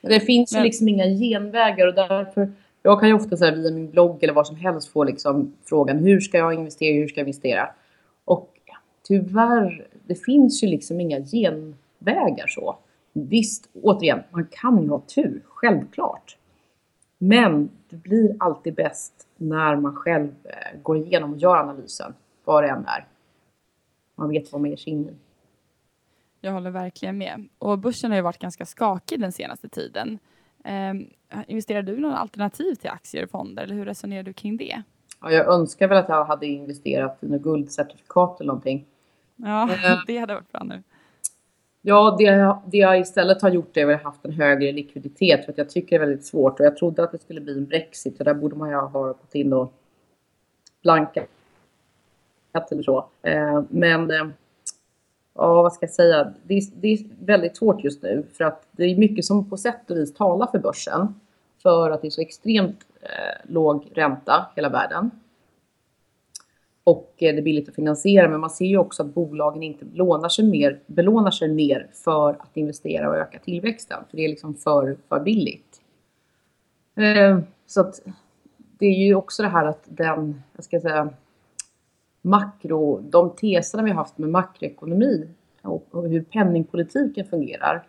Det 0.00 0.20
finns 0.20 0.52
Men... 0.52 0.62
ju 0.62 0.64
liksom 0.64 0.88
inga 0.88 1.04
genvägar 1.04 1.86
och 1.86 1.94
därför 1.94 2.52
jag 2.86 3.00
kan 3.00 3.08
ju 3.08 3.14
ofta 3.14 3.36
så 3.36 3.44
här, 3.44 3.52
via 3.52 3.70
min 3.70 3.90
blogg 3.90 4.22
eller 4.22 4.32
vad 4.32 4.46
som 4.46 4.56
helst 4.56 4.88
få 4.88 5.04
liksom 5.04 5.54
frågan 5.64 5.98
hur 5.98 6.20
ska 6.20 6.38
jag 6.38 6.54
investera, 6.54 6.94
hur 6.94 7.08
ska 7.08 7.20
jag 7.20 7.28
investera? 7.28 7.70
Och 8.24 8.54
tyvärr, 9.02 9.86
det 10.06 10.14
finns 10.14 10.64
ju 10.64 10.68
liksom 10.68 11.00
inga 11.00 11.20
genvägar 11.20 12.46
så. 12.46 12.78
Visst, 13.12 13.68
återigen, 13.82 14.22
man 14.30 14.46
kan 14.50 14.82
ju 14.82 14.88
ha 14.88 15.00
tur, 15.00 15.42
självklart. 15.44 16.36
Men 17.28 17.70
det 17.88 17.96
blir 17.96 18.36
alltid 18.38 18.74
bäst 18.74 19.28
när 19.36 19.76
man 19.76 19.96
själv 19.96 20.30
eh, 20.44 20.80
går 20.82 20.96
igenom 20.96 21.32
och 21.32 21.38
gör 21.38 21.56
analysen 21.56 22.14
vad 22.44 22.62
det 22.62 22.68
än 22.68 22.86
är. 22.86 23.06
Man 24.14 24.28
vet 24.28 24.52
vad 24.52 24.60
man 24.60 24.70
ger 24.70 24.76
sig 24.76 24.92
in 24.92 25.08
i. 25.08 25.12
Jag 26.40 26.52
håller 26.52 26.70
verkligen 26.70 27.18
med. 27.18 27.48
Och 27.58 27.78
börsen 27.78 28.10
har 28.10 28.16
ju 28.16 28.22
varit 28.22 28.38
ganska 28.38 28.66
skakig 28.66 29.20
den 29.20 29.32
senaste 29.32 29.68
tiden. 29.68 30.18
Um, 30.64 31.10
investerar 31.46 31.82
du 31.82 31.96
i 31.96 32.00
någon 32.00 32.12
alternativ 32.12 32.74
till 32.74 32.90
aktier 32.90 33.24
och 33.24 33.30
fonder 33.30 33.62
eller 33.62 33.74
hur 33.74 33.84
resonerar 33.84 34.22
du 34.22 34.32
kring 34.32 34.56
det? 34.56 34.82
Ja, 35.20 35.30
jag 35.30 35.46
önskar 35.46 35.88
väl 35.88 35.98
att 35.98 36.08
jag 36.08 36.24
hade 36.24 36.46
investerat 36.46 37.18
i 37.20 37.28
något 37.28 37.42
guldcertifikat 37.42 38.40
eller 38.40 38.48
någonting. 38.48 38.86
Ja, 39.36 39.68
uh, 39.70 40.02
det 40.06 40.18
hade 40.18 40.34
varit 40.34 40.52
bra 40.52 40.64
nu. 40.64 40.82
Ja, 41.86 42.16
det, 42.18 42.56
det 42.70 42.78
jag 42.78 43.00
istället 43.00 43.42
har 43.42 43.50
gjort 43.50 43.76
är 43.76 43.84
att 43.84 43.90
jag 43.90 43.98
haft 43.98 44.24
en 44.24 44.32
högre 44.32 44.72
likviditet 44.72 45.44
för 45.44 45.52
att 45.52 45.58
jag 45.58 45.70
tycker 45.70 45.98
det 45.98 46.04
är 46.04 46.06
väldigt 46.06 46.26
svårt 46.26 46.60
och 46.60 46.66
jag 46.66 46.76
trodde 46.76 47.04
att 47.04 47.12
det 47.12 47.18
skulle 47.18 47.40
bli 47.40 47.52
en 47.52 47.66
Brexit 47.66 48.18
och 48.18 48.24
där 48.24 48.34
borde 48.34 48.56
man 48.56 48.70
ju 48.70 48.74
ha 48.74 49.06
gått 49.06 49.34
in 49.34 49.52
och 49.52 49.72
blankat 50.82 51.28
eller 52.70 52.82
så. 52.82 53.08
Eh, 53.22 53.62
men 53.68 54.10
eh, 54.10 54.26
ja, 55.34 55.62
vad 55.62 55.72
ska 55.72 55.86
jag 55.86 55.94
säga? 55.94 56.34
Det 56.42 56.54
är, 56.54 56.62
det 56.80 56.88
är 56.88 56.98
väldigt 57.20 57.56
svårt 57.56 57.84
just 57.84 58.02
nu 58.02 58.26
för 58.32 58.44
att 58.44 58.66
det 58.70 58.84
är 58.84 58.96
mycket 58.96 59.24
som 59.24 59.50
på 59.50 59.56
sätt 59.56 59.90
och 59.90 59.96
vis 59.96 60.14
talar 60.14 60.46
för 60.46 60.58
börsen. 60.58 61.14
För 61.62 61.90
att 61.90 62.02
det 62.02 62.08
är 62.08 62.10
så 62.10 62.20
extremt 62.20 62.86
eh, 63.00 63.52
låg 63.52 63.88
ränta 63.94 64.46
hela 64.56 64.68
världen. 64.68 65.10
Och 66.84 67.14
eh, 67.18 67.34
det 67.34 67.40
är 67.40 67.42
billigt 67.42 67.68
att 67.68 67.74
finansiera, 67.74 68.28
men 68.28 68.40
man 68.40 68.50
ser 68.50 68.66
ju 68.66 68.78
också 68.78 69.02
att 69.02 69.14
bolagen 69.14 69.62
inte 69.62 69.84
lånar 69.92 70.28
sig 70.28 70.44
mer, 70.44 70.80
belånar 70.86 71.30
sig 71.30 71.48
mer 71.48 71.90
för 71.92 72.30
att 72.30 72.56
investera 72.56 73.08
och 73.08 73.16
öka 73.16 73.38
tillväxten. 73.38 74.04
För 74.10 74.16
det 74.16 74.24
är 74.24 74.28
liksom 74.28 74.54
för, 74.54 74.96
för 75.08 75.20
billigt. 75.20 75.80
Eh, 76.96 77.38
så 77.66 77.80
att 77.80 78.00
det 78.56 78.86
är 78.86 79.06
ju 79.06 79.14
också 79.14 79.42
det 79.42 79.48
här 79.48 79.66
att 79.66 79.84
den, 79.84 80.42
jag 80.56 80.64
ska 80.64 80.80
säga, 80.80 81.10
makro, 82.22 83.00
de 83.00 83.30
teserna 83.30 83.82
vi 83.82 83.90
har 83.90 83.96
haft 83.96 84.18
med 84.18 84.28
makroekonomi 84.28 85.28
och, 85.62 86.08
hur 86.08 86.22
penningpolitiken 86.22 87.26
fungerar 87.26 87.86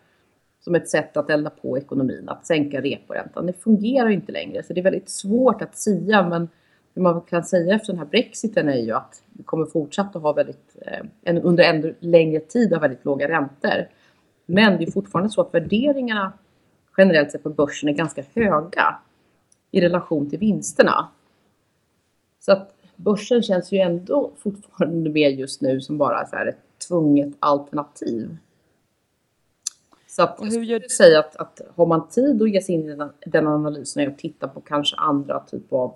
som 0.60 0.76
ett 0.76 0.90
sätt 0.90 1.18
att 1.18 1.30
elda 1.30 1.50
på 1.50 1.78
ekonomin, 1.78 2.30
att 2.30 2.46
sänka 2.46 2.82
reporäntan. 2.82 3.46
Det 3.46 3.54
fungerar 3.54 4.10
ju 4.10 4.16
inte 4.16 4.32
längre, 4.32 4.64
så 4.64 4.74
det 4.74 4.82
är 4.82 4.84
väldigt 4.84 5.10
svårt 5.10 5.62
att 5.62 5.78
säga. 5.78 6.30
Men 6.30 6.50
det 6.96 7.02
man 7.02 7.22
kan 7.22 7.44
säga 7.44 7.76
efter 7.76 7.94
den 7.94 8.00
här 8.00 8.06
brexiten 8.06 8.70
är 8.70 8.78
ju 8.78 8.92
att 8.92 9.24
vi 9.34 9.44
kommer 9.44 9.66
fortsatt 9.66 10.16
att 10.16 10.22
ha 10.22 10.34
väldigt, 10.34 10.76
eh, 10.82 11.06
en, 11.24 11.42
under 11.42 11.64
en 11.64 11.96
längre 12.00 12.40
tid 12.40 12.74
ha 12.74 12.80
väldigt 12.80 13.06
låga 13.06 13.28
räntor. 13.28 13.88
Men 14.46 14.78
det 14.78 14.84
är 14.84 14.92
fortfarande 14.92 15.30
så 15.30 15.42
att 15.42 15.54
värderingarna 15.54 16.34
generellt 16.98 17.32
sett 17.32 17.44
på 17.44 17.50
börsen 17.50 17.90
är 17.90 17.94
ganska 17.94 18.24
höga 18.34 19.00
i 19.72 19.82
relation 19.82 20.30
till 20.30 20.40
vinsterna. 20.40 21.08
Så 22.40 22.52
att 22.52 22.76
börsen 22.96 23.42
känns 23.42 23.72
ju 23.72 23.78
ändå 23.78 24.32
fortfarande 24.38 25.10
mer 25.10 25.30
just 25.30 25.62
nu 25.62 25.82
som 25.82 25.98
bara 25.98 26.26
så 26.26 26.36
här 26.36 26.46
ett 26.46 26.88
tvunget 26.88 27.34
alternativ. 27.40 28.38
Så 30.08 30.24
att 30.24 30.38
jag 30.42 30.52
skulle 30.52 30.90
säga 30.90 31.20
att, 31.20 31.36
att 31.36 31.62
har 31.76 31.86
man 31.86 32.10
tid 32.10 32.42
att 32.42 32.50
ge 32.50 32.62
sig 32.62 32.76
in 32.76 32.90
i 32.90 32.96
den, 32.96 33.10
den 33.26 33.48
analysen 33.48 34.12
och 34.12 34.18
titta 34.18 34.48
på 34.48 34.62
kanske 34.62 34.96
andra 34.98 35.40
typer 35.40 35.78
av 35.78 35.96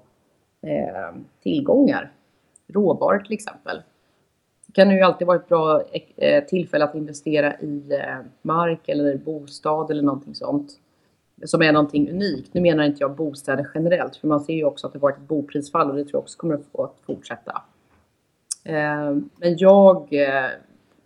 Eh, 0.61 1.15
tillgångar, 1.43 2.11
råvaror 2.67 3.19
till 3.19 3.33
exempel. 3.33 3.81
Det 4.67 4.73
kan 4.73 4.91
ju 4.91 5.01
alltid 5.01 5.27
vara 5.27 5.37
ett 5.37 5.47
bra 5.47 5.83
eh, 6.17 6.43
tillfälle 6.43 6.85
att 6.85 6.95
investera 6.95 7.59
i 7.59 7.83
eh, 7.91 8.17
mark 8.41 8.89
eller 8.89 9.17
bostad 9.17 9.91
eller 9.91 10.03
någonting 10.03 10.35
sånt 10.35 10.79
som 11.43 11.61
är 11.61 11.71
någonting 11.71 12.11
unikt. 12.11 12.53
Nu 12.53 12.61
menar 12.61 12.83
inte 12.83 12.97
jag 12.99 13.15
bostäder 13.15 13.69
generellt, 13.73 14.15
för 14.15 14.27
man 14.27 14.39
ser 14.39 14.53
ju 14.53 14.63
också 14.63 14.87
att 14.87 14.93
det 14.93 14.99
varit 14.99 15.17
ett 15.17 15.27
boprisfall 15.27 15.89
och 15.89 15.95
det 15.95 16.03
tror 16.03 16.15
jag 16.15 16.21
också 16.21 16.37
kommer 16.37 16.55
att 16.55 16.65
få 16.71 16.91
fortsätta. 17.05 17.61
Men 19.35 19.57
jag 19.57 20.09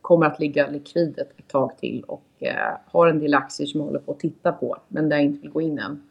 kommer 0.01 0.25
att 0.25 0.39
ligga 0.39 0.67
likvid 0.67 1.19
ett 1.19 1.47
tag 1.47 1.77
till 1.77 2.03
och 2.03 2.43
har 2.85 3.07
en 3.07 3.19
del 3.19 3.33
aktier 3.33 3.67
som 3.67 3.79
jag 3.79 3.87
håller 3.87 3.99
på 3.99 4.11
att 4.11 4.19
titta 4.19 4.51
på, 4.51 4.77
men 4.87 5.09
där 5.09 5.17
jag 5.17 5.25
inte 5.25 5.41
vill 5.41 5.51
gå 5.51 5.61
in 5.61 5.79
än. 5.79 6.01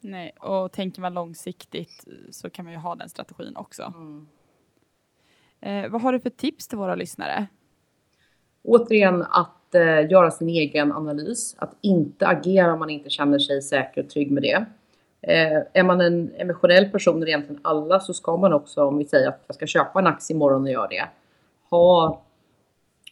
Nej, 0.00 0.32
och 0.40 0.72
tänker 0.72 1.00
man 1.00 1.14
långsiktigt 1.14 2.04
så 2.30 2.50
kan 2.50 2.64
man 2.64 2.74
ju 2.74 2.80
ha 2.80 2.94
den 2.94 3.08
strategin 3.08 3.56
också. 3.56 3.82
Mm. 3.82 4.26
Eh, 5.60 5.90
vad 5.90 6.02
har 6.02 6.12
du 6.12 6.20
för 6.20 6.30
tips 6.30 6.68
till 6.68 6.78
våra 6.78 6.94
lyssnare? 6.94 7.46
Återigen 8.62 9.22
att 9.22 9.74
eh, 9.74 10.10
göra 10.10 10.30
sin 10.30 10.48
egen 10.48 10.92
analys, 10.92 11.56
att 11.58 11.76
inte 11.80 12.26
agera 12.26 12.72
om 12.72 12.78
man 12.78 12.90
inte 12.90 13.10
känner 13.10 13.38
sig 13.38 13.62
säker 13.62 14.02
och 14.02 14.10
trygg 14.10 14.30
med 14.30 14.42
det. 14.42 14.66
Eh, 15.20 15.62
är 15.72 15.82
man 15.82 16.00
en 16.00 16.34
emotionell 16.34 16.90
person, 16.90 17.16
eller 17.16 17.26
egentligen 17.26 17.60
alla, 17.64 18.00
så 18.00 18.14
ska 18.14 18.36
man 18.36 18.52
också, 18.52 18.84
om 18.84 18.98
vi 18.98 19.04
säger 19.04 19.28
att 19.28 19.44
jag 19.46 19.54
ska 19.54 19.66
köpa 19.66 19.98
en 19.98 20.06
aktie 20.06 20.36
imorgon 20.36 20.62
och 20.62 20.70
gör 20.70 20.88
det, 20.88 21.08
ha, 21.70 22.22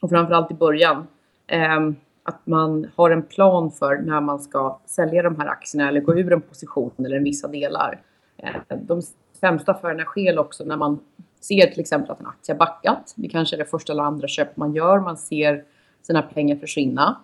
och 0.00 0.10
framförallt 0.10 0.50
i 0.50 0.54
början, 0.54 1.06
eh, 1.46 1.90
att 2.26 2.46
man 2.46 2.86
har 2.96 3.10
en 3.10 3.22
plan 3.22 3.70
för 3.70 3.96
när 3.96 4.20
man 4.20 4.38
ska 4.38 4.78
sälja 4.86 5.22
de 5.22 5.36
här 5.36 5.46
aktierna 5.46 5.88
eller 5.88 6.00
gå 6.00 6.18
ur 6.18 6.32
en 6.32 6.40
position 6.40 6.92
eller 6.98 7.16
en 7.16 7.24
vissa 7.24 7.48
delar. 7.48 8.00
Eh, 8.36 8.76
de 8.82 9.02
sämsta 9.40 9.72
affärerna 9.72 10.04
sker 10.04 10.38
också 10.38 10.64
när 10.64 10.76
man 10.76 10.98
ser 11.40 11.66
till 11.66 11.80
exempel 11.80 12.10
att 12.10 12.20
en 12.20 12.26
aktie 12.26 12.54
har 12.54 12.58
backat. 12.58 13.12
Det 13.16 13.28
kanske 13.28 13.56
är 13.56 13.58
det 13.58 13.64
första 13.64 13.92
eller 13.92 14.02
andra 14.02 14.28
köp 14.28 14.56
man 14.56 14.74
gör. 14.74 15.00
Man 15.00 15.16
ser 15.16 15.64
sina 16.02 16.22
pengar 16.22 16.56
försvinna. 16.56 17.20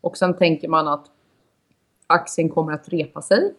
Och 0.00 0.16
sen 0.16 0.34
tänker 0.34 0.68
man 0.68 0.88
att 0.88 1.06
aktien 2.06 2.48
kommer 2.48 2.72
att 2.72 2.88
repa 2.88 3.22
sig. 3.22 3.54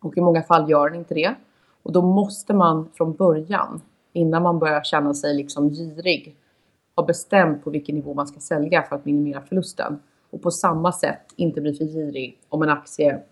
Och 0.00 0.18
i 0.18 0.20
många 0.20 0.42
fall 0.42 0.70
gör 0.70 0.90
den 0.90 0.98
inte 0.98 1.14
det. 1.14 1.34
Och 1.82 1.92
då 1.92 2.02
måste 2.02 2.54
man 2.54 2.88
från 2.94 3.12
början, 3.12 3.80
innan 4.12 4.42
man 4.42 4.58
börjar 4.58 4.82
känna 4.82 5.14
sig 5.14 5.34
liksom 5.34 5.70
girig, 5.70 6.36
har 7.00 7.06
bestämt 7.06 7.64
på 7.64 7.70
vilken 7.70 7.94
nivå 7.94 8.14
man 8.14 8.26
ska 8.26 8.40
sälja 8.40 8.82
för 8.82 8.96
att 8.96 9.04
minimera 9.04 9.40
förlusten. 9.40 9.98
Och 10.30 10.42
på 10.42 10.50
samma 10.50 10.92
sätt 10.92 11.22
inte 11.36 11.60
bli 11.60 11.74
för 11.74 11.84
girig 11.84 12.38
om 12.48 12.62
en 12.62 12.68
aktie 12.68 13.22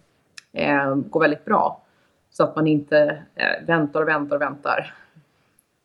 eh, 0.52 0.94
går 0.94 1.20
väldigt 1.20 1.44
bra. 1.44 1.82
Så 2.30 2.44
att 2.44 2.56
man 2.56 2.66
inte 2.66 3.22
eh, 3.34 3.66
väntar 3.66 4.02
och 4.02 4.08
väntar 4.08 4.36
och 4.36 4.42
väntar. 4.42 4.94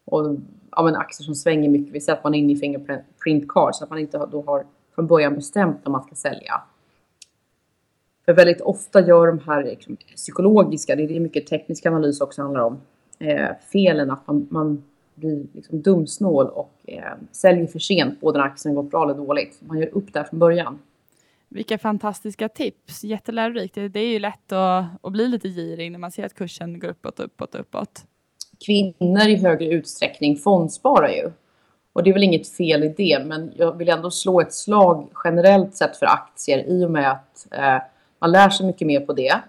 Och 0.06 0.38
ja, 0.72 0.84
men 0.84 0.96
aktier 0.96 1.26
som 1.26 1.36
svänger 1.36 1.70
mycket. 1.70 1.94
Vi 1.94 2.02
säger 2.02 2.18
att 2.18 2.24
man 2.24 2.34
är 2.34 2.40
inne 2.40 2.54
i 2.54 2.56
Fingerprint 2.56 3.48
Card 3.48 3.76
så 3.76 3.84
att 3.84 3.90
man 3.90 4.00
inte 4.00 4.28
då 4.32 4.42
har 4.42 4.66
från 4.96 5.08
början 5.08 5.36
bestämt 5.36 5.78
när 5.86 5.92
man 5.92 6.04
ska 6.04 6.16
sälja. 6.16 6.62
För 8.26 8.34
väldigt 8.34 8.62
ofta 8.62 9.08
gör 9.08 9.28
de 9.28 9.40
här 9.40 9.64
liksom, 9.64 9.96
psykologiska, 10.16 10.96
det 10.96 11.04
är 11.04 11.20
mycket 11.20 11.48
teknisk 11.48 11.86
analys 11.86 12.22
också 12.22 12.42
handlar 12.42 12.62
om, 12.62 12.82
eh, 13.20 13.50
felen 13.72 14.12
att 14.12 14.28
man, 14.28 14.48
man 14.52 14.84
blir 15.16 15.46
liksom 15.54 15.82
dumsnål 15.82 16.48
och 16.48 16.74
eh, 16.86 17.14
säljer 17.32 17.68
för 17.68 17.80
sent 17.80 18.22
både 18.22 18.38
när 18.40 18.46
aktien 18.46 18.76
gått 18.76 18.92
bra 18.92 19.04
eller 19.04 19.14
dåligt. 19.14 19.60
Man 19.60 19.80
gör 19.80 19.98
upp 19.98 20.14
där 20.14 20.24
från 20.24 20.40
början. 20.40 20.80
Vilka 21.50 21.78
fantastiska 21.78 22.50
tips, 22.50 23.04
jättelärorikt. 23.04 23.76
Det 23.76 24.00
är 24.00 24.12
ju 24.12 24.20
lätt 24.20 24.52
att, 24.52 24.86
att 25.02 25.12
bli 25.12 25.28
lite 25.28 25.50
girig 25.50 25.92
när 25.92 26.00
man 26.00 26.12
ser 26.12 26.26
att 26.26 26.34
kursen 26.34 26.80
går 26.80 26.88
uppåt, 26.88 27.20
uppåt, 27.20 27.56
uppåt. 27.56 28.04
Kvinnor 28.66 29.28
i 29.28 29.36
högre 29.36 29.68
utsträckning 29.68 30.36
fondsparar 30.36 31.10
ju. 31.10 31.32
Och 31.94 32.04
det 32.04 32.10
är 32.10 32.14
väl 32.14 32.24
inget 32.24 32.48
fel 32.48 32.84
i 32.84 32.94
det, 32.98 33.26
men 33.26 33.52
jag 33.56 33.78
vill 33.78 33.90
ändå 33.90 34.12
slå 34.12 34.42
ett 34.42 34.54
slag 34.54 35.10
generellt 35.24 35.76
sett 35.76 35.98
för 35.98 36.06
aktier 36.06 36.64
i 36.68 36.86
och 36.86 36.92
med 36.92 37.12
att 37.12 37.48
eh, 37.52 37.78
man 38.20 38.32
lär 38.32 38.50
sig 38.50 38.66
mycket 38.66 38.88
mer 38.88 39.00
på 39.00 39.14
det. 39.14 39.40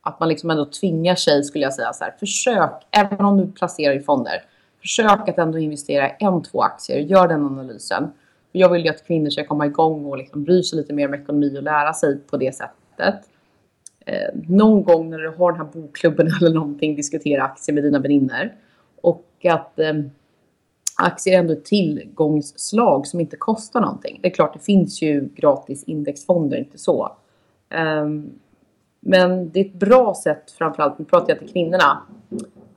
Att 0.00 0.20
man 0.20 0.28
liksom 0.28 0.50
ändå 0.50 0.64
tvingar 0.64 1.14
sig, 1.14 1.44
skulle 1.44 1.64
jag 1.64 1.74
säga, 1.74 1.92
så 1.92 2.04
här, 2.04 2.14
försök, 2.20 2.86
även 2.90 3.24
om 3.24 3.36
du 3.36 3.52
placerar 3.52 3.94
i 3.94 4.00
fonder, 4.00 4.44
försök 4.80 5.28
att 5.28 5.38
ändå 5.38 5.58
investera 5.58 6.08
i 6.08 6.12
en, 6.18 6.42
två 6.42 6.62
aktier, 6.62 6.98
gör 6.98 7.28
den 7.28 7.46
analysen. 7.46 8.10
Jag 8.52 8.72
vill 8.72 8.84
ju 8.84 8.90
att 8.90 9.06
kvinnor 9.06 9.30
ska 9.30 9.46
komma 9.46 9.66
igång 9.66 10.04
och 10.04 10.18
liksom 10.18 10.44
bry 10.44 10.62
sig 10.62 10.76
lite 10.78 10.92
mer 10.92 11.08
om 11.08 11.14
ekonomi 11.14 11.58
och 11.58 11.62
lära 11.62 11.92
sig 11.92 12.18
på 12.18 12.36
det 12.36 12.54
sättet. 12.54 13.14
Eh, 14.06 14.34
någon 14.48 14.82
gång 14.82 15.10
när 15.10 15.18
du 15.18 15.28
har 15.28 15.52
den 15.52 15.60
här 15.60 15.68
bokklubben 15.72 16.26
eller 16.40 16.54
någonting, 16.54 16.96
diskutera 16.96 17.42
aktier 17.42 17.74
med 17.74 17.84
dina 17.84 17.98
vänner. 17.98 18.54
Och 19.00 19.26
att 19.44 19.78
eh, 19.78 19.94
aktier 21.02 21.34
är 21.34 21.38
ändå 21.38 21.52
ett 21.52 21.64
tillgångsslag 21.64 23.06
som 23.06 23.20
inte 23.20 23.36
kostar 23.36 23.80
någonting. 23.80 24.18
Det 24.22 24.28
är 24.28 24.32
klart, 24.32 24.52
det 24.52 24.64
finns 24.64 25.02
ju 25.02 25.28
gratis 25.34 25.84
indexfonder, 25.84 26.56
inte 26.56 26.78
så. 26.78 27.16
Um, 28.02 28.30
men 29.00 29.50
det 29.50 29.60
är 29.60 29.64
ett 29.64 29.74
bra 29.74 30.14
sätt, 30.14 30.50
framförallt, 30.50 30.98
nu 30.98 31.04
pratar 31.04 31.28
jag 31.28 31.38
till 31.38 31.48
kvinnorna, 31.48 32.02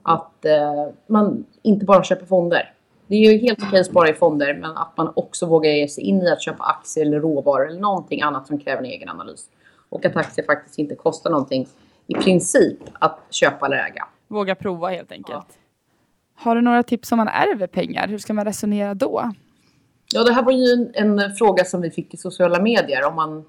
att 0.02 0.44
uh, 0.46 0.94
man 1.06 1.44
inte 1.62 1.84
bara 1.84 2.04
köper 2.04 2.26
fonder. 2.26 2.74
Det 3.06 3.16
är 3.16 3.32
ju 3.32 3.38
helt 3.38 3.62
okej 3.62 3.80
att 3.80 3.86
spara 3.86 4.08
i 4.08 4.14
fonder, 4.14 4.54
men 4.54 4.76
att 4.76 4.96
man 4.96 5.12
också 5.16 5.46
vågar 5.46 5.70
ge 5.70 5.88
sig 5.88 6.04
in 6.04 6.22
i 6.22 6.30
att 6.30 6.42
köpa 6.42 6.64
aktier 6.64 7.06
eller 7.06 7.20
råvaror 7.20 7.68
eller 7.68 7.80
någonting 7.80 8.22
annat 8.22 8.46
som 8.46 8.58
kräver 8.58 8.78
en 8.78 8.84
egen 8.84 9.08
analys. 9.08 9.48
Och 9.88 10.04
att 10.04 10.16
aktier 10.16 10.46
faktiskt 10.46 10.78
inte 10.78 10.94
kostar 10.94 11.30
någonting 11.30 11.68
i 12.06 12.14
princip 12.14 12.78
att 12.92 13.20
köpa 13.30 13.66
eller 13.66 13.76
äga. 13.76 14.08
Våga 14.28 14.54
prova 14.54 14.88
helt 14.88 15.12
enkelt. 15.12 15.44
Ja. 15.48 15.54
Har 16.34 16.54
du 16.54 16.60
några 16.60 16.82
tips 16.82 17.12
om 17.12 17.18
man 17.18 17.28
ärver 17.28 17.66
pengar? 17.66 18.08
Hur 18.08 18.18
ska 18.18 18.32
man 18.32 18.44
resonera 18.44 18.94
då? 18.94 19.32
Ja, 20.14 20.24
det 20.24 20.32
här 20.32 20.42
var 20.42 20.52
ju 20.52 20.92
en, 20.94 21.18
en 21.20 21.34
fråga 21.34 21.64
som 21.64 21.80
vi 21.80 21.90
fick 21.90 22.14
i 22.14 22.16
sociala 22.16 22.62
medier. 22.62 23.04
Om 23.04 23.14
man 23.14 23.44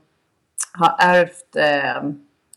har 0.74 0.96
ärvt 1.00 1.56
eh, 1.56 2.12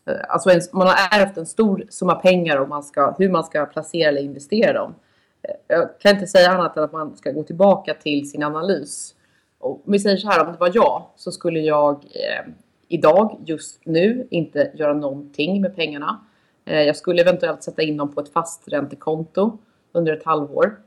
Eh, 0.06 0.16
alltså 0.28 0.50
en, 0.50 0.60
man 0.72 0.86
har 0.86 1.20
ärvt 1.20 1.36
en 1.36 1.46
stor 1.46 1.84
summa 1.90 2.14
pengar 2.14 2.56
och 2.56 2.68
man 2.68 2.82
ska, 2.82 3.14
hur 3.18 3.30
man 3.30 3.44
ska 3.44 3.66
placera 3.66 4.08
eller 4.08 4.22
investera 4.22 4.72
dem. 4.72 4.94
Eh, 5.42 5.54
jag 5.66 6.00
kan 6.00 6.14
inte 6.14 6.26
säga 6.26 6.50
annat 6.50 6.76
än 6.76 6.84
att 6.84 6.92
man 6.92 7.16
ska 7.16 7.30
gå 7.30 7.42
tillbaka 7.42 7.94
till 7.94 8.30
sin 8.30 8.42
analys. 8.42 9.14
Och 9.58 9.86
om 9.86 9.92
vi 9.92 9.98
säger 9.98 10.16
så 10.16 10.28
här, 10.28 10.46
om 10.46 10.52
det 10.52 10.58
var 10.58 10.70
jag 10.74 11.06
så 11.16 11.32
skulle 11.32 11.60
jag 11.60 11.94
eh, 11.94 12.52
idag, 12.88 13.40
just 13.46 13.80
nu, 13.84 14.26
inte 14.30 14.70
göra 14.74 14.94
någonting 14.94 15.60
med 15.60 15.76
pengarna. 15.76 16.20
Eh, 16.64 16.82
jag 16.82 16.96
skulle 16.96 17.22
eventuellt 17.22 17.62
sätta 17.62 17.82
in 17.82 17.96
dem 17.96 18.14
på 18.14 18.20
ett 18.20 18.32
fasträntekonto 18.32 19.58
under 19.92 20.12
ett 20.12 20.24
halvår. 20.24 20.78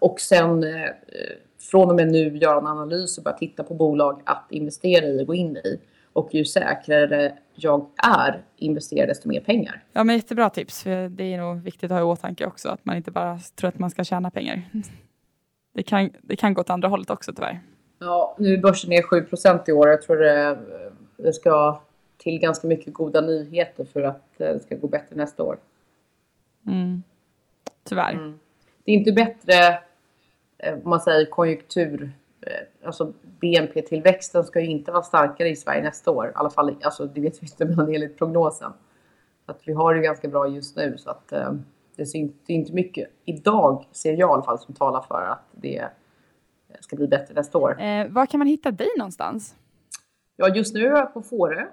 Och 0.00 0.20
sen 0.20 0.64
eh, 0.64 0.84
eh 0.84 0.90
från 1.70 1.90
och 1.90 1.96
med 1.96 2.12
nu 2.12 2.36
göra 2.36 2.58
en 2.58 2.66
analys 2.66 3.18
och 3.18 3.24
börja 3.24 3.36
titta 3.36 3.62
på 3.62 3.74
bolag 3.74 4.22
att 4.24 4.46
investera 4.50 5.06
i 5.06 5.22
och 5.22 5.26
gå 5.26 5.34
in 5.34 5.56
i. 5.56 5.80
Och 6.16 6.34
ju 6.34 6.44
säkrare 6.44 7.38
jag 7.54 7.86
är 8.02 8.42
investerar 8.56 9.06
desto 9.06 9.28
mer 9.28 9.40
pengar. 9.40 9.84
Ja, 9.92 10.04
men 10.04 10.16
jättebra 10.16 10.50
tips. 10.50 10.82
För 10.82 11.08
det 11.08 11.24
är 11.24 11.38
nog 11.38 11.62
viktigt 11.62 11.90
att 11.90 11.90
ha 11.90 12.00
i 12.00 12.02
åtanke 12.02 12.46
också 12.46 12.68
att 12.68 12.84
man 12.84 12.96
inte 12.96 13.10
bara 13.10 13.38
tror 13.38 13.68
att 13.68 13.78
man 13.78 13.90
ska 13.90 14.04
tjäna 14.04 14.30
pengar. 14.30 14.62
Det 15.74 15.82
kan, 15.82 16.10
det 16.22 16.36
kan 16.36 16.54
gå 16.54 16.60
åt 16.60 16.70
andra 16.70 16.88
hållet 16.88 17.10
också 17.10 17.32
tyvärr. 17.32 17.60
Ja, 17.98 18.36
nu 18.38 18.54
är 18.54 18.58
börsen 18.58 18.90
ner 18.90 19.02
7% 19.02 19.62
i 19.66 19.72
år. 19.72 19.88
Jag 19.88 20.02
tror 20.02 20.16
det, 20.16 20.58
det 21.16 21.32
ska 21.32 21.80
till 22.18 22.38
ganska 22.38 22.66
mycket 22.68 22.94
goda 22.94 23.20
nyheter 23.20 23.84
för 23.84 24.02
att 24.02 24.22
det 24.36 24.62
ska 24.62 24.76
gå 24.76 24.88
bättre 24.88 25.16
nästa 25.16 25.42
år. 25.42 25.58
Mm. 26.66 27.02
Tyvärr. 27.84 28.12
Mm. 28.12 28.38
Det 28.84 28.92
är 28.92 28.94
inte 28.94 29.12
bättre 29.12 29.78
Eh, 30.58 30.74
om 30.74 30.90
man 30.90 31.00
säger 31.00 31.26
konjunktur, 31.26 32.02
eh, 32.02 32.08
alltså 32.84 33.12
BNP-tillväxten 33.40 34.44
ska 34.44 34.60
ju 34.60 34.66
inte 34.66 34.92
vara 34.92 35.02
starkare 35.02 35.48
i 35.48 35.56
Sverige 35.56 35.82
nästa 35.82 36.10
år. 36.10 36.26
I 36.26 36.32
alla 36.34 36.50
fall, 36.50 36.76
alltså 36.82 37.06
det 37.06 37.20
vet 37.20 37.42
vi 37.42 37.46
inte, 37.46 37.64
men 37.64 37.94
enligt 37.94 38.18
prognosen. 38.18 38.72
Att 39.46 39.60
vi 39.64 39.72
har 39.72 39.94
det 39.94 40.00
ganska 40.00 40.28
bra 40.28 40.48
just 40.48 40.76
nu 40.76 40.98
så 40.98 41.10
att 41.10 41.32
eh, 41.32 41.52
det 41.96 42.06
ser 42.06 42.18
inte, 42.18 42.52
inte 42.52 42.72
mycket 42.72 43.08
idag 43.24 43.88
ser 43.92 44.12
jag 44.12 44.30
i 44.30 44.32
alla 44.32 44.42
fall 44.42 44.58
som 44.58 44.74
talar 44.74 45.00
för 45.00 45.22
att 45.22 45.44
det 45.52 45.88
ska 46.80 46.96
bli 46.96 47.08
bättre 47.08 47.34
nästa 47.34 47.58
år. 47.58 47.80
Eh, 47.80 48.08
var 48.08 48.26
kan 48.26 48.38
man 48.38 48.46
hitta 48.46 48.70
dig 48.70 48.88
någonstans? 48.98 49.54
Ja, 50.36 50.54
just 50.54 50.74
nu 50.74 50.86
är 50.86 50.90
jag 50.90 51.14
på 51.14 51.22
Fårö 51.22 51.66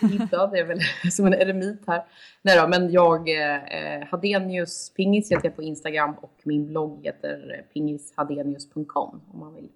hittad, 0.00 0.50
det 0.50 0.58
är 0.58 0.64
väl 0.64 0.80
som 1.12 1.26
en 1.26 1.34
eremit 1.34 1.82
här. 1.86 2.04
Nej 2.42 2.60
då, 2.60 2.68
men 2.68 2.92
jag, 2.92 3.28
eh, 3.28 4.06
Hadenius 4.10 4.92
Pingis 4.94 5.32
heter 5.32 5.44
jag 5.44 5.56
på 5.56 5.62
Instagram 5.62 6.14
och 6.20 6.40
min 6.42 6.66
blogg 6.66 7.04
heter 7.04 7.66
pingishadenius.com 7.72 9.20
om 9.32 9.40
man 9.40 9.54
vill 9.54 9.68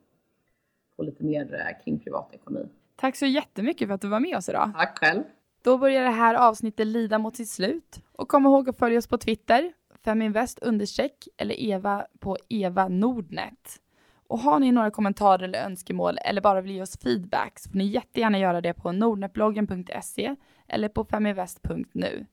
få 0.96 1.02
lite 1.02 1.24
mer 1.24 1.54
eh, 1.54 1.84
kring 1.84 1.98
privatekonomi. 1.98 2.68
Tack 2.96 3.16
så 3.16 3.26
jättemycket 3.26 3.88
för 3.88 3.94
att 3.94 4.00
du 4.00 4.08
var 4.08 4.20
med 4.20 4.36
oss 4.36 4.48
idag. 4.48 4.72
Tack 4.76 4.98
själv. 4.98 5.22
Då 5.62 5.78
börjar 5.78 6.02
det 6.02 6.10
här 6.10 6.34
avsnittet 6.34 6.86
lida 6.86 7.18
mot 7.18 7.36
sitt 7.36 7.50
slut. 7.50 8.02
Och 8.12 8.28
kom 8.28 8.46
ihåg 8.46 8.68
att 8.68 8.78
följa 8.78 8.98
oss 8.98 9.06
på 9.06 9.18
Twitter, 9.18 9.72
feminvest 10.04 10.58
understreck 10.58 11.28
eller 11.36 11.60
Eva 11.60 12.06
på 12.18 12.36
Eva 12.48 12.88
Nordnet. 12.88 13.80
Och 14.28 14.38
har 14.38 14.58
ni 14.58 14.72
några 14.72 14.90
kommentarer 14.90 15.44
eller 15.44 15.64
önskemål 15.64 16.18
eller 16.24 16.40
bara 16.40 16.60
vill 16.60 16.72
ge 16.72 16.82
oss 16.82 16.98
feedback 16.98 17.58
så 17.58 17.70
får 17.70 17.78
ni 17.78 17.84
jättegärna 17.84 18.38
göra 18.38 18.60
det 18.60 18.74
på 18.74 18.92
nordnetbloggen.se 18.92 20.36
eller 20.68 20.88
på 20.88 21.04
feminvest.nu. 21.04 22.26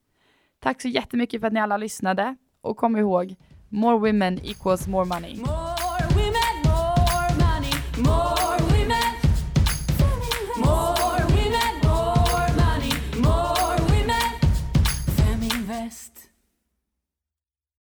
Tack 0.60 0.82
så 0.82 0.88
jättemycket 0.88 1.42
för 1.42 1.48
att 1.48 1.54
ni 1.54 1.60
alla 1.60 1.78
lyssnade 1.78 2.36
och 2.62 2.78
kom 2.78 2.98
ihåg, 2.98 3.36
more 3.70 3.98
women 3.98 4.40
equals 4.44 4.88
more 4.88 5.06
money. 5.06 5.36
More 5.40 5.75